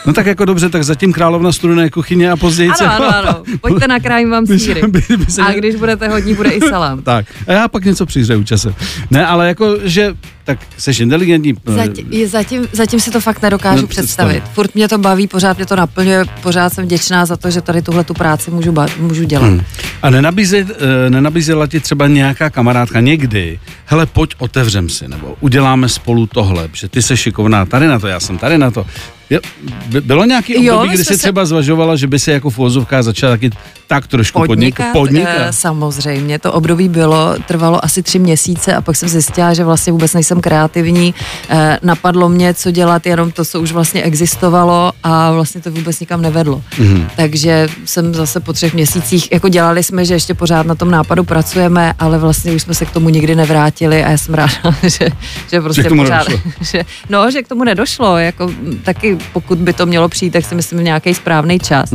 No 0.06 0.14
tak 0.14 0.26
jako 0.26 0.46
dobře, 0.46 0.70
tak 0.70 0.84
zatím 0.84 1.14
královna 1.14 1.52
studené 1.52 1.90
kuchyně 1.90 2.32
a 2.32 2.36
později 2.38 2.70
Ano, 2.82 2.92
ano, 2.96 3.16
ano. 3.18 3.44
Pojďte 3.62 3.88
nakrájím 3.88 4.30
vám 4.30 4.46
By 4.46 4.60
se- 4.60 4.66
síry. 4.66 4.82
by- 4.88 5.04
by 5.18 5.26
se- 5.32 5.42
A 5.42 5.52
když 5.52 5.76
budete 5.76 6.08
hodní, 6.08 6.34
bude 6.34 6.50
i 6.50 6.60
salám. 6.62 7.02
Tak, 7.04 7.26
a 7.48 7.52
já 7.52 7.68
pak 7.68 7.86
něco 7.86 8.06
přihřeju 8.06 8.44
časem. 8.44 8.76
Ne, 9.12 9.26
ale 9.28 9.48
jako, 9.48 9.76
že 9.84 10.14
tak 10.44 10.60
jsi 10.78 10.92
inteligentní. 11.04 11.54
eh, 11.68 11.72
Zatím, 11.74 12.08
je- 12.10 12.28
zatím, 12.28 12.68
zatím 12.72 13.00
si 13.00 13.12
to 13.12 13.20
fakt 13.20 13.42
nedokážu 13.42 13.82
No, 13.82 13.88
představit. 13.88 14.30
představit. 14.32 14.56
Furt 14.56 14.76
mě 14.76 14.88
to 14.88 14.98
baví, 14.98 15.28
pořád 15.28 15.58
mě 15.58 15.66
to 15.66 15.76
naplňuje, 15.76 16.26
pořád 16.42 16.74
jsem 16.74 16.86
vděčná 16.86 17.26
za 17.26 17.38
to, 17.38 17.50
že 17.52 17.62
tady 17.62 17.82
tuhle 17.82 18.04
tu 18.04 18.14
práci 18.14 18.52
můžu, 18.52 18.72
ba- 18.72 18.88
můžu 19.00 19.24
dělat. 19.24 19.48
Hmm. 19.48 19.62
A 20.02 20.10
nenabíze, 20.10 20.58
eh, 20.58 21.10
nenabízela 21.10 21.68
ti 21.68 21.80
třeba 21.80 22.08
nějaká 22.08 22.50
kamarádka 22.50 23.00
někdy, 23.00 23.60
hele, 23.86 24.06
pojď 24.06 24.36
otevřem 24.38 24.90
si, 24.90 25.08
nebo 25.08 25.36
uděláme 25.40 25.90
spolu 25.90 26.26
tohle, 26.28 26.70
že 26.74 26.88
ty 26.90 27.02
jsi 27.02 27.18
šikovná 27.18 27.66
tady 27.66 27.88
na 27.88 28.00
to, 28.00 28.08
já 28.08 28.20
jsem 28.20 28.38
tady 28.38 28.58
na 28.58 28.72
to. 28.72 28.86
Jo, 29.30 29.40
by- 29.88 30.02
bylo 30.02 30.26
nějaký 30.26 30.66
Jo, 30.66 30.74
období, 30.76 30.90
my 30.90 30.96
kdy 30.96 31.04
jsi 31.06 31.14
se- 31.14 31.18
třeba 31.18 31.46
zvažovala, 31.46 31.96
že 31.96 32.08
by 32.08 32.20
si 32.20 32.32
jako 32.32 32.50
v 32.50 32.60
začala 33.04 33.34
taky 33.34 33.50
tak 33.88 34.08
trošku 34.08 34.44
podnikat? 34.48 34.94
Podnikat, 34.94 35.36
eh, 35.38 35.54
samozřejmě. 35.54 36.40
To 36.40 36.54
období 36.54 36.90
bylo, 36.90 37.36
trvalo 37.48 37.86
asi 37.86 38.04
tři 38.04 38.20
měsíce 38.20 38.74
a 38.76 38.82
pak 38.82 38.96
jsem 38.96 39.10
zjistila, 39.10 39.54
že 39.54 39.64
vlastně 39.64 39.94
vůbec 39.94 40.14
nejsem 40.14 40.42
kreativní. 40.42 41.14
Eh, 41.50 41.80
napadlo 41.84 42.30
mě, 42.30 42.54
co 42.54 42.72
dělat, 42.72 43.06
jenom 43.06 43.32
to, 43.32 43.46
co 43.46 43.62
už 43.62 43.72
vlastně 43.72 44.04
existovalo 44.04 44.94
a 45.04 45.32
vlastně 45.32 45.62
to 45.62 45.72
vůbec 45.72 46.00
nikam 46.00 46.22
nevedlo. 46.22 46.62
Mhm. 46.80 47.08
Takže 47.16 47.68
jsem 47.86 48.14
zase 48.14 48.40
po 48.40 48.54
třech 48.54 48.74
měsících, 48.74 49.32
jako 49.32 49.50
dělali 49.50 49.84
jsme, 49.84 50.06
že 50.06 50.14
ještě 50.14 50.34
pořád 50.34 50.66
na 50.66 50.76
tom 50.76 50.92
nápadu 50.92 51.24
pracujeme, 51.24 51.94
ale 52.00 52.18
vlastně 52.18 52.52
už 52.52 52.62
jsme 52.62 52.74
se 52.74 52.86
k 52.86 52.92
tomu 52.92 53.10
nikdy 53.10 53.36
nevrátili 53.36 54.04
a 54.04 54.10
já 54.10 54.18
jsem 54.18 54.34
ráda, 54.34 54.52
že, 54.84 55.10
že 55.52 55.62
prostě 55.62 55.84
Že 55.84 55.90
pořád, 55.90 56.28
nedošlo. 56.28 56.52
že, 56.62 56.84
no, 57.10 57.32
že 57.32 57.44
k 57.44 57.48
tomu 57.48 57.64
nedošlo, 57.64 58.18
jako 58.18 58.52
taky 58.84 59.18
pokud 59.34 59.58
by 59.58 59.74
to 59.74 59.86
mělo 59.86 60.10
přijít, 60.10 60.32
tak 60.32 60.46
si 60.46 60.56
myslím 60.56 60.84
nějaký 60.84 61.14
správný 61.14 61.60
čas, 61.60 61.94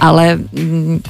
ale 0.00 0.36
mm, 0.36 1.00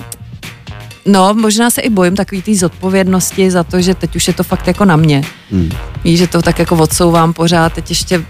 No, 1.08 1.34
možná 1.34 1.70
se 1.70 1.80
i 1.80 1.90
bojím 1.90 2.16
takový 2.16 2.42
té 2.42 2.54
zodpovědnosti 2.54 3.50
za 3.50 3.64
to, 3.64 3.80
že 3.80 3.94
teď 3.94 4.16
už 4.16 4.28
je 4.28 4.34
to 4.34 4.42
fakt 4.42 4.66
jako 4.66 4.84
na 4.84 4.96
mě. 4.96 5.22
Hmm. 5.50 5.70
Víš, 6.04 6.18
že 6.18 6.26
to 6.26 6.42
tak 6.42 6.58
jako 6.58 6.76
odsouvám 6.76 7.32
pořád, 7.32 7.72
teď 7.72 7.88
ještě 7.90 8.24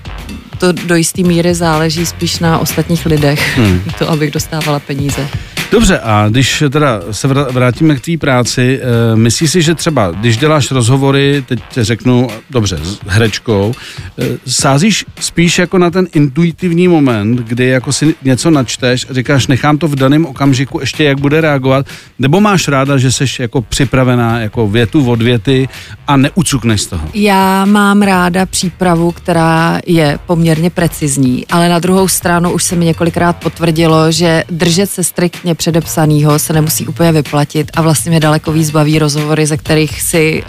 to 0.58 0.72
do 0.72 0.94
jisté 0.94 1.22
míry 1.22 1.54
záleží 1.54 2.06
spíš 2.06 2.38
na 2.38 2.58
ostatních 2.58 3.06
lidech, 3.06 3.58
Hmm. 3.58 3.82
to, 3.98 4.10
abych 4.10 4.30
dostávala 4.30 4.78
peníze. 4.80 5.28
Dobře, 5.70 6.00
a 6.02 6.28
když 6.28 6.62
teda 6.70 7.00
se 7.10 7.28
vrátíme 7.28 7.96
k 7.96 8.00
té 8.00 8.16
práci, 8.16 8.80
e, 8.82 9.16
myslíš 9.16 9.50
si, 9.50 9.62
že 9.62 9.74
třeba, 9.74 10.10
když 10.10 10.36
děláš 10.36 10.70
rozhovory, 10.70 11.44
teď 11.48 11.60
řeknu, 11.76 12.28
dobře, 12.50 12.78
s 12.82 12.98
herečkou, 13.06 13.74
e, 14.18 14.24
sázíš 14.46 15.04
spíš 15.20 15.58
jako 15.58 15.78
na 15.78 15.90
ten 15.90 16.06
intuitivní 16.14 16.88
moment, 16.88 17.36
kdy 17.36 17.66
jako 17.66 17.92
si 17.92 18.14
něco 18.24 18.50
načteš 18.50 19.06
a 19.10 19.14
říkáš, 19.14 19.46
nechám 19.46 19.78
to 19.78 19.88
v 19.88 19.96
daném 19.96 20.26
okamžiku 20.26 20.80
ještě, 20.80 21.04
jak 21.04 21.20
bude 21.20 21.40
reagovat, 21.40 21.86
nebo 22.18 22.40
máš 22.40 22.68
ráda, 22.68 22.98
že 22.98 23.12
jsi 23.12 23.24
jako 23.38 23.62
připravená 23.62 24.40
jako 24.40 24.68
větu 24.68 25.10
od 25.10 25.22
věty 25.22 25.68
a 26.06 26.16
neucukneš 26.16 26.80
z 26.80 26.86
toho? 26.86 27.08
Já 27.14 27.64
mám 27.64 28.02
ráda 28.02 28.46
přípravu, 28.46 29.12
která 29.12 29.80
je 29.86 30.18
poměrně 30.26 30.70
precizní, 30.70 31.46
ale 31.46 31.68
na 31.68 31.78
druhou 31.78 32.08
stranu 32.08 32.50
už 32.50 32.64
se 32.64 32.76
mi 32.76 32.84
několikrát 32.84 33.36
potvrdilo, 33.36 34.12
že 34.12 34.44
držet 34.50 34.90
se 34.90 35.04
striktně 35.04 35.54
předepsaného 35.58 36.38
se 36.38 36.52
nemusí 36.52 36.86
úplně 36.86 37.12
vyplatit 37.12 37.70
a 37.74 37.82
vlastně 37.82 38.10
mě 38.10 38.20
daleko 38.20 38.52
víc 38.52 38.70
baví 38.70 38.98
rozhovory, 38.98 39.46
ze 39.46 39.56
kterých 39.56 40.02
si 40.02 40.42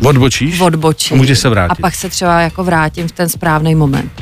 uh, 0.00 0.08
Odbočíš? 0.08 0.60
odbočím. 0.60 1.14
A 1.14 1.18
můžeš 1.18 1.38
se 1.38 1.48
vrátit. 1.48 1.72
A 1.72 1.82
pak 1.82 1.94
se 1.94 2.08
třeba 2.08 2.40
jako 2.40 2.64
vrátím 2.64 3.08
v 3.08 3.12
ten 3.12 3.28
správný 3.28 3.74
moment. 3.74 4.12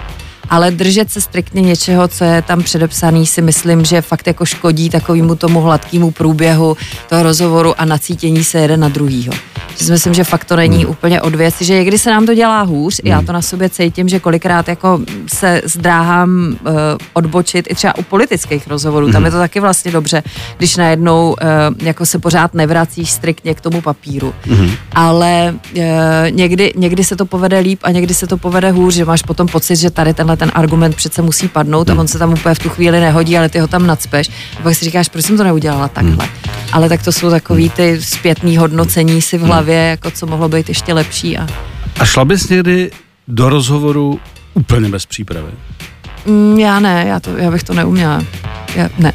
Ale 0.51 0.71
držet 0.71 1.11
se 1.11 1.21
striktně 1.21 1.63
něčeho, 1.63 2.09
co 2.09 2.25
je 2.25 2.43
tam 2.43 2.63
předepsaný, 2.63 3.27
si 3.27 3.43
myslím, 3.43 3.85
že 3.85 4.03
fakt 4.03 4.27
jako 4.27 4.45
škodí 4.45 4.91
takovému 4.91 5.35
tomu 5.35 5.61
hladkému 5.61 6.11
průběhu 6.11 6.77
toho 7.09 7.23
rozhovoru 7.23 7.81
a 7.81 7.85
nacítění 7.85 8.45
se 8.45 8.59
jeden 8.59 8.81
na 8.81 8.89
druhýho. 8.89 9.33
Že 9.79 9.85
si 9.85 9.93
myslím, 9.93 10.15
že 10.15 10.25
fakt 10.25 10.45
to 10.45 10.57
není 10.57 10.77
Hmm. 10.83 10.91
úplně 10.91 11.21
od 11.23 11.35
věci, 11.35 11.65
že 11.65 11.75
někdy 11.75 11.99
se 11.99 12.11
nám 12.11 12.27
to 12.27 12.35
dělá 12.35 12.63
hůř, 12.63 13.01
já 13.05 13.23
to 13.23 13.33
na 13.33 13.43
sobě 13.43 13.69
cítím, 13.71 14.09
že 14.09 14.21
kolikrát 14.21 14.69
jako 14.69 15.01
se 15.27 15.63
zdráhám 15.65 16.57
uh, 16.61 16.73
odbočit 17.13 17.67
i 17.71 17.75
třeba 17.75 17.99
u 17.99 18.03
politických 18.03 18.67
rozhovorů, 18.67 19.07
Hmm. 19.07 19.13
tam 19.13 19.25
je 19.25 19.31
to 19.31 19.39
taky 19.39 19.61
vlastně 19.61 19.93
dobře, 19.93 20.23
když 20.59 20.77
najednou 20.77 21.29
uh, 21.31 21.37
jako 21.87 22.07
se 22.07 22.19
pořád 22.19 22.55
nevracíš 22.55 23.11
striktně 23.11 23.55
k 23.55 23.61
tomu 23.61 23.81
papíru. 23.81 24.35
Mhm. 24.47 24.71
Ale 24.93 25.55
uh, 25.77 25.83
někdy, 26.31 26.73
někdy 26.77 27.05
se 27.05 27.17
to 27.17 27.27
povede 27.27 27.59
líp 27.59 27.81
a 27.83 27.91
někdy 27.91 28.15
se 28.15 28.27
to 28.27 28.37
povede 28.37 28.71
hůř, 28.71 28.95
že 28.95 29.05
máš 29.05 29.23
potom 29.23 29.47
pocit, 29.49 29.77
že 29.77 29.91
tady 29.91 30.15
tenhle 30.15 30.37
ten 30.41 30.51
argument 30.55 30.97
přece 30.97 31.23
musí 31.23 31.49
padnout 31.49 31.91
a 31.91 31.95
on 31.95 32.09
se 32.09 32.19
tam 32.19 32.33
úplně 32.33 32.55
v 32.55 32.59
tu 32.59 32.69
chvíli 32.69 33.01
nehodí, 33.01 33.39
ale 33.39 33.49
ty 33.49 33.59
ho 33.59 33.67
tam 33.69 33.87
nadspeš. 33.87 34.29
A 34.59 34.63
pak 34.63 34.75
si 34.75 34.85
říkáš, 34.85 35.09
proč 35.09 35.25
jsem 35.25 35.37
to 35.37 35.45
neudělala 35.45 35.89
takhle. 35.89 36.29
Ale 36.73 36.89
tak 36.89 37.03
to 37.03 37.13
jsou 37.13 37.31
takový 37.31 37.71
ty 37.71 38.03
zpětný 38.03 38.57
hodnocení 38.57 39.23
si 39.23 39.39
v 39.39 39.43
hlavě, 39.43 39.77
jako 39.77 40.11
co 40.11 40.27
mohlo 40.27 40.49
být 40.49 40.69
ještě 40.69 40.93
lepší. 40.93 41.39
A, 41.39 41.47
A 42.01 42.05
šla 42.05 42.25
bys 42.25 42.49
někdy 42.49 42.91
do 43.29 43.49
rozhovoru 43.49 44.21
úplně 44.55 44.89
bez 44.89 45.07
přípravy? 45.07 45.51
mm, 46.27 46.59
já 46.59 46.81
ne, 46.81 47.05
já, 47.09 47.21
to, 47.21 47.37
já 47.37 47.51
bych 47.51 47.63
to 47.63 47.75
neuměla. 47.75 48.23
Já, 48.77 48.89
ne. 48.99 49.13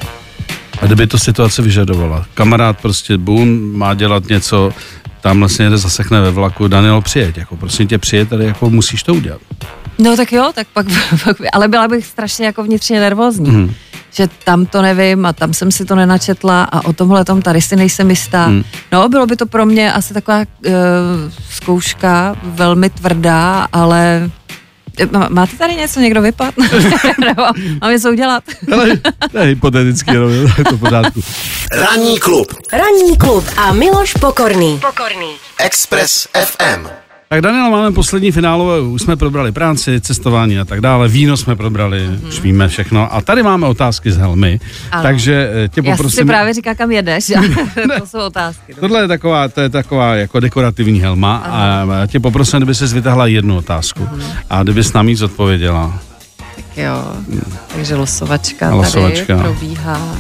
A 0.82 0.86
kdyby 0.86 1.08
to 1.08 1.20
situace 1.20 1.62
vyžadovala. 1.62 2.26
Kamarád 2.34 2.82
prostě 2.82 3.18
bum, 3.18 3.78
má 3.78 3.94
dělat 3.94 4.30
něco, 4.30 4.74
tam 5.22 5.40
vlastně 5.40 5.70
jde 5.70 5.78
zasekne 5.78 6.22
ve 6.22 6.32
vlaku, 6.32 6.68
Daniel 6.68 7.02
přijeď, 7.02 7.38
jako 7.38 7.56
prosím 7.56 7.88
tě 7.88 7.98
přijet, 7.98 8.30
tady 8.30 8.46
jako 8.46 8.70
musíš 8.70 9.04
to 9.04 9.14
udělat. 9.14 9.42
No 10.00 10.18
tak 10.18 10.32
jo, 10.32 10.52
tak 10.56 10.68
pak, 10.74 10.86
pak 11.24 11.38
ale 11.54 11.68
byla 11.68 11.88
bych 11.88 12.06
strašně 12.06 12.46
jako 12.46 12.64
vnitřně 12.64 13.00
nervózní. 13.00 13.50
Hmm. 13.50 13.74
Že 14.12 14.30
tam 14.44 14.66
to 14.66 14.82
nevím 14.82 15.26
a 15.26 15.34
tam 15.34 15.54
jsem 15.54 15.72
si 15.72 15.86
to 15.86 15.96
nenačetla 15.96 16.64
a 16.64 16.86
o 16.86 16.94
tomhle 16.94 17.26
tom 17.26 17.42
tady 17.42 17.62
si 17.62 17.76
nejsem 17.76 18.10
jistá. 18.10 18.46
Hmm. 18.46 18.64
No, 18.92 19.10
bylo 19.10 19.26
by 19.26 19.36
to 19.36 19.46
pro 19.46 19.66
mě 19.66 19.94
asi 19.94 20.14
taková 20.14 20.38
uh, 20.40 20.74
zkouška, 21.50 22.36
velmi 22.44 22.90
tvrdá, 22.90 23.68
ale 23.74 24.32
Máte 25.30 25.56
tady 25.58 25.76
něco, 25.76 26.00
někdo 26.00 26.22
vypad? 26.22 26.54
Mám 27.82 27.92
něco 27.92 28.10
udělat? 28.12 28.44
Ale 28.74 28.90
to 29.32 29.38
je 29.38 29.44
hypoteticky, 29.46 30.14
no, 30.14 30.30
je 30.30 30.64
to 30.70 30.78
pořádku. 30.80 31.22
Ranní 31.72 32.20
klub. 32.20 32.54
Ranní 32.74 33.18
klub 33.18 33.46
a 33.58 33.74
Miloš 33.74 34.14
Pokorný. 34.14 34.80
Pokorný. 34.80 35.32
Express 35.60 36.28
FM. 36.46 36.88
Tak 37.30 37.42
Daniel, 37.42 37.72
máme 37.72 37.92
poslední 37.92 38.32
finálové, 38.32 38.82
už 38.82 39.02
jsme 39.02 39.16
probrali 39.16 39.52
práci, 39.52 40.02
cestování 40.02 40.60
a 40.60 40.66
tak 40.66 40.82
dále, 40.82 41.08
víno 41.08 41.38
jsme 41.38 41.56
probrali, 41.56 42.10
mm-hmm. 42.10 42.28
už 42.28 42.42
víme 42.42 42.68
všechno. 42.68 43.14
A 43.14 43.22
tady 43.22 43.44
máme 43.44 43.68
otázky 43.68 44.12
z 44.12 44.18
helmy, 44.18 44.60
ano. 44.92 45.04
takže 45.04 45.52
eh, 45.54 45.68
tě 45.68 45.82
poprosím... 45.82 46.20
Já 46.20 46.24
si 46.24 46.26
právě 46.26 46.54
říká, 46.54 46.76
kam 46.76 46.92
jedeš, 46.92 47.26
to 48.00 48.06
jsou 48.06 48.20
otázky. 48.20 48.74
Tohle 48.80 49.02
je 49.02 49.08
taková, 49.08 49.48
to 49.48 49.62
je 49.62 49.70
taková 49.70 50.16
jako 50.16 50.40
dekorativní 50.40 51.00
helma 51.00 51.38
ano. 51.38 51.94
a 51.94 52.08
tě 52.08 52.20
poprosím, 52.20 52.60
kdyby 52.60 52.76
se 52.76 52.88
vytahla 52.88 53.28
jednu 53.28 53.58
otázku 53.58 54.04
mm-hmm. 54.04 54.36
a 54.50 54.64
kdyby 54.64 54.84
s 54.84 54.94
námi 54.94 55.16
zodpověděla. 55.16 56.00
Tak 56.56 56.78
jo, 56.78 57.14
takže 57.76 57.96
losovačka, 57.96 58.76
losovačka. 58.76 59.38
tady 59.38 59.50
probíhá. 59.50 60.18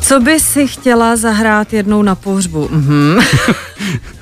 Co 0.00 0.20
by 0.20 0.40
si 0.40 0.66
chtěla 0.66 1.16
zahrát 1.16 1.72
jednou 1.72 2.02
na 2.02 2.14
pohřbu? 2.14 2.68
Mhm. 2.72 3.18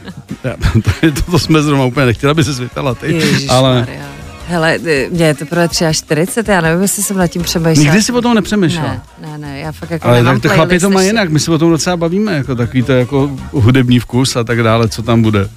to, 0.72 1.10
to, 1.10 1.30
to 1.30 1.38
jsme 1.38 1.62
zrovna 1.62 1.84
úplně 1.84 2.06
nechtěla, 2.06 2.30
aby 2.30 2.44
se 2.44 2.54
světala 2.54 2.94
ty. 2.94 3.12
Ježiš 3.12 3.46
ale... 3.48 3.80
Maria. 3.80 4.06
Hele, 4.48 4.78
mě 5.10 5.26
je 5.26 5.34
teprve 5.34 5.68
43, 5.92 6.50
já 6.50 6.60
nevím, 6.60 6.82
jestli 6.82 7.02
jsem 7.02 7.16
nad 7.16 7.26
tím 7.26 7.42
přemýšlela. 7.42 7.84
Nikdy 7.84 8.02
si 8.02 8.12
o 8.12 8.22
tom 8.22 8.34
nepřemýšlela? 8.34 9.02
Ne, 9.20 9.28
ne, 9.28 9.38
ne, 9.38 9.58
já 9.58 9.72
fakt 9.72 9.90
jako 9.90 10.08
Ale 10.08 10.24
tak 10.24 10.42
to 10.42 10.48
chlapi 10.48 10.80
to 10.80 10.90
má 10.90 11.02
jinak, 11.02 11.30
my 11.30 11.40
se 11.40 11.52
o 11.52 11.58
tom 11.58 11.70
docela 11.70 11.96
bavíme, 11.96 12.32
jako 12.32 12.54
takový 12.54 12.82
to 12.82 12.92
jako 12.92 13.30
hudební 13.50 13.98
vkus 13.98 14.36
a 14.36 14.44
tak 14.44 14.62
dále, 14.62 14.88
co 14.88 15.02
tam 15.02 15.22
bude. 15.22 15.48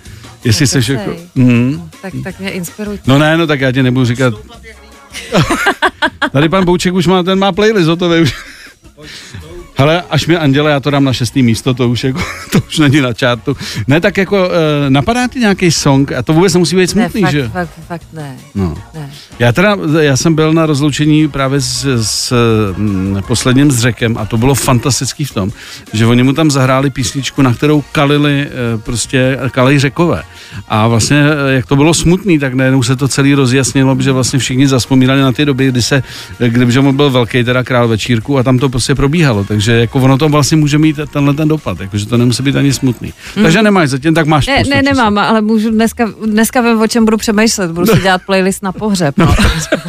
Jestli 0.43 0.67
se 0.67 0.93
jako... 0.93 1.15
Mm. 1.36 1.89
Tak, 2.02 2.13
tak 2.23 2.39
mě 2.39 2.49
inspiruj. 2.49 2.99
No 3.08 3.17
ne, 3.17 3.38
no 3.38 3.47
tak 3.47 3.62
já 3.62 3.71
ti 3.71 3.84
nebudu 3.84 4.06
říkat... 4.06 4.34
Tady 6.32 6.49
pan 6.49 6.65
Bouček 6.65 6.93
už 6.93 7.08
má, 7.08 7.23
ten 7.23 7.39
má 7.39 7.52
playlist, 7.52 7.89
o 7.89 7.95
to 7.95 8.10
už. 8.21 8.36
Hele, 9.80 10.04
až 10.10 10.28
mi 10.28 10.38
Anděle, 10.38 10.72
já 10.72 10.80
to 10.80 10.89
dám 10.89 11.04
na 11.04 11.13
šestý 11.13 11.44
místo, 11.44 11.74
to 11.74 11.89
už, 11.89 12.04
jako, 12.04 12.20
to 12.52 12.60
už 12.68 12.78
není 12.78 13.02
na 13.02 13.13
čártu. 13.13 13.58
Ne, 13.88 14.02
tak 14.02 14.18
jako, 14.18 14.48
uh, 14.48 14.54
napadá 14.89 15.28
ti 15.28 15.39
nějaký 15.39 15.72
song? 15.72 16.12
A 16.12 16.24
to 16.24 16.34
vůbec 16.34 16.54
nemusí 16.54 16.76
být 16.76 16.89
smutný, 16.89 17.22
ne, 17.22 17.28
fakt, 17.28 17.32
že? 17.32 17.50
Fakt, 17.50 17.70
fakt 17.88 18.08
ne. 18.13 18.38
No. 18.56 18.78
ne. 18.94 19.12
Já 19.39 19.52
teda, 19.52 19.78
já 20.00 20.18
jsem 20.18 20.36
byl 20.36 20.54
na 20.54 20.65
rozloučení 20.65 21.28
právě 21.28 21.62
s, 21.62 21.86
s 22.04 22.34
m, 22.78 23.24
posledním 23.28 23.72
s 23.72 23.80
Řekem 23.80 24.18
a 24.18 24.26
to 24.26 24.38
bylo 24.38 24.56
fantastický 24.56 25.26
v 25.26 25.34
tom, 25.34 25.52
že 25.94 26.06
oni 26.06 26.24
mu 26.24 26.34
tam 26.34 26.52
zahráli 26.52 26.89
písničku, 26.89 27.42
na 27.42 27.54
kterou 27.54 27.84
kalili 27.92 28.48
uh, 28.48 28.82
prostě, 28.82 29.39
kalej 29.52 29.80
Řekové. 29.80 30.24
A 30.67 30.88
vlastně, 30.88 31.22
uh, 31.22 31.50
jak 31.50 31.65
to 31.65 31.76
bylo 31.76 31.93
smutný, 31.93 32.39
tak 32.39 32.54
najednou 32.54 32.84
se 32.84 32.95
to 32.95 33.08
celý 33.08 33.34
rozjasnilo, 33.34 33.98
že 34.00 34.12
vlastně 34.12 34.39
všichni 34.39 34.67
zaspomínali 34.67 35.22
na 35.22 35.32
ty 35.32 35.45
doby, 35.45 35.67
kdy 35.67 35.82
se, 35.82 36.04
kdyby 36.48 36.80
on 36.80 36.95
byl 36.95 37.10
velký, 37.10 37.43
teda 37.43 37.63
král 37.63 37.88
večírku 37.88 38.38
a 38.38 38.43
tam 38.43 38.60
to 38.60 38.69
prostě 38.69 38.95
probíhalo, 38.95 39.43
takže 39.43 39.72
jako 39.72 40.00
ono 40.00 40.17
to 40.17 40.30
vlastně 40.30 40.58
může 40.58 40.78
mít 40.78 41.00
tenhle 41.13 41.34
ten 41.34 41.48
dopad, 41.48 41.80
jakože 41.80 42.06
to 42.06 42.17
nemusí 42.17 42.43
být 42.43 42.56
ani 42.56 42.74
smutný. 42.74 43.13
Mm. 43.36 43.43
Takže 43.43 43.62
nemáš 43.62 43.89
zatím, 43.89 44.13
tak 44.13 44.26
máš. 44.26 44.48
Ne, 44.48 44.63
ne 44.69 44.82
nemám, 44.82 45.17
ale 45.17 45.41
můžu 45.41 45.69
dneska, 45.69 46.10
dneska 46.26 46.62
vím, 46.62 46.82
o 46.82 46.88
čem 46.88 47.06
budu 47.06 47.17
přemýšlet, 47.17 47.72
budu 47.72 47.86
si 47.86 48.02
dělat 48.02 48.22
playlist 48.26 48.63
na 48.63 48.72
pohřeb. 48.72 49.17
No. 49.17 49.36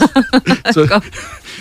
Co? 0.74 0.86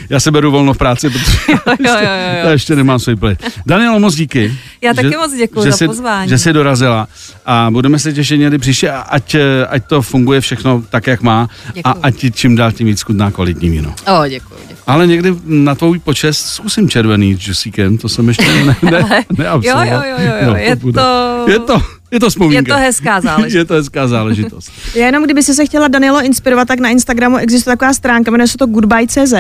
Já 0.10 0.20
se 0.20 0.32
beru 0.32 0.52
volno 0.52 0.74
v 0.74 0.78
práci, 0.78 1.10
protože 1.10 1.38
jo, 1.50 1.58
jo, 1.68 1.76
jo, 1.86 2.00
jo. 2.02 2.46
já 2.46 2.50
ještě 2.52 2.76
nemám 2.76 3.00
svůj 3.00 3.16
play. 3.16 3.36
Daniel, 3.66 4.00
moc 4.00 4.16
díky. 4.16 4.58
Já 4.82 4.94
taky 4.94 5.18
moc 5.18 5.34
děkuji 5.34 5.62
za 5.62 5.78
jsi, 5.78 5.88
pozvání. 5.88 6.30
Že 6.30 6.38
jsi 6.38 6.54
dorazila 6.54 7.08
a 7.46 7.68
budeme 7.72 8.00
se 8.00 8.14
těšit 8.14 8.40
někdy 8.40 8.58
příště, 8.58 8.92
ať, 8.92 9.36
ať 9.70 9.84
to 9.88 10.02
funguje 10.02 10.42
všechno 10.42 10.84
tak, 10.90 11.08
jak 11.08 11.22
má 11.22 11.50
děkuju. 11.66 11.82
a 11.86 11.92
ať 12.04 12.26
čím 12.34 12.56
dál 12.56 12.72
tím 12.72 12.88
víc 12.88 13.00
skutná 13.00 13.32
kvalitní 13.32 13.70
víno. 13.70 13.94
O, 14.08 14.28
děkuji, 14.28 14.56
děkuji. 14.68 14.84
Ale 14.88 15.08
někdy 15.08 15.36
na 15.46 15.76
tvůj 15.76 16.00
počest 16.00 16.46
zkusím 16.46 16.90
červený 16.90 17.36
s 17.36 17.40
džusíkem, 17.40 17.98
to 17.98 18.10
jsem 18.10 18.28
ještě 18.28 18.64
ne, 18.64 18.76
ne, 18.92 19.26
neabsolvoval. 19.38 19.88
Jo, 19.88 20.02
jo, 20.10 20.16
jo, 20.20 20.34
jo, 20.42 20.50
no, 20.50 20.56
je, 20.56 20.76
to, 20.76 20.92
to... 20.92 21.46
je 21.48 21.60
to... 21.60 21.82
Je 22.12 22.20
to 22.20 22.30
vzpomínka. 22.30 22.74
Je 22.74 22.80
to 22.80 22.86
hezká 22.86 23.22
záležitost. 23.22 23.54
je 23.58 23.66
to 23.66 23.74
hezká 23.74 24.08
záležitost. 24.08 24.72
Já 24.96 25.06
jenom, 25.06 25.24
kdyby 25.24 25.44
si 25.44 25.54
se 25.54 25.66
chtěla 25.66 25.88
Danielo 25.88 26.22
inspirovat, 26.22 26.68
tak 26.68 26.80
na 26.80 26.90
Instagramu 26.90 27.38
existuje 27.38 27.76
taková 27.76 27.94
stránka, 27.94 28.32
jmenuje 28.32 28.48
se 28.48 28.58
to 28.58 28.66
goodbye.cz 28.66 29.34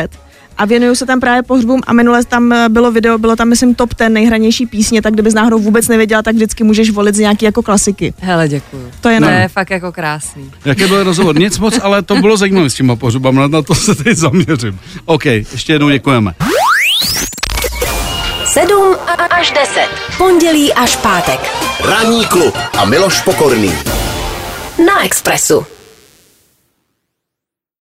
a 0.59 0.65
věnuju 0.65 0.95
se 0.95 1.05
tam 1.05 1.19
právě 1.19 1.43
pohřbům 1.43 1.81
a 1.87 1.93
minule 1.93 2.25
tam 2.25 2.53
eh, 2.53 2.69
bylo 2.69 2.91
video, 2.91 3.17
bylo 3.17 3.35
tam 3.35 3.49
myslím 3.49 3.75
top 3.75 3.93
ten 3.93 4.13
nejhranější 4.13 4.65
písně, 4.65 5.01
tak 5.01 5.13
kdybys 5.13 5.33
náhodou 5.33 5.59
vůbec 5.59 5.87
nevěděla, 5.87 6.21
tak 6.21 6.35
vždycky 6.35 6.63
můžeš 6.63 6.89
volit 6.89 7.15
z 7.15 7.19
nějaký 7.19 7.45
jako 7.45 7.63
klasiky. 7.63 8.13
Hele, 8.19 8.47
děkuju. 8.47 8.91
To 9.01 9.09
je, 9.09 9.19
to 9.19 9.25
je 9.29 9.47
fakt 9.47 9.69
jako 9.69 9.91
krásný. 9.91 10.51
Jaký 10.65 10.85
byl 10.85 11.03
rozhovor? 11.03 11.39
Nic 11.39 11.59
moc, 11.59 11.79
ale 11.81 12.01
to 12.01 12.15
bylo 12.15 12.37
zajímavé 12.37 12.69
s 12.69 12.73
těma 12.73 12.95
pohřbama, 12.95 13.47
na 13.47 13.61
to 13.61 13.75
se 13.75 13.95
teď 13.95 14.17
zaměřím. 14.17 14.79
OK, 15.05 15.25
ještě 15.25 15.73
jednou 15.73 15.89
děkujeme. 15.89 16.33
7 18.45 18.95
až 19.29 19.51
10. 19.51 19.87
Pondělí 20.17 20.73
až 20.73 20.95
pátek. 20.95 21.39
Ranní 21.85 22.25
klub 22.25 22.57
a 22.77 22.85
Miloš 22.85 23.21
Pokorný. 23.21 23.73
Na 24.85 25.05
Expressu. 25.05 25.65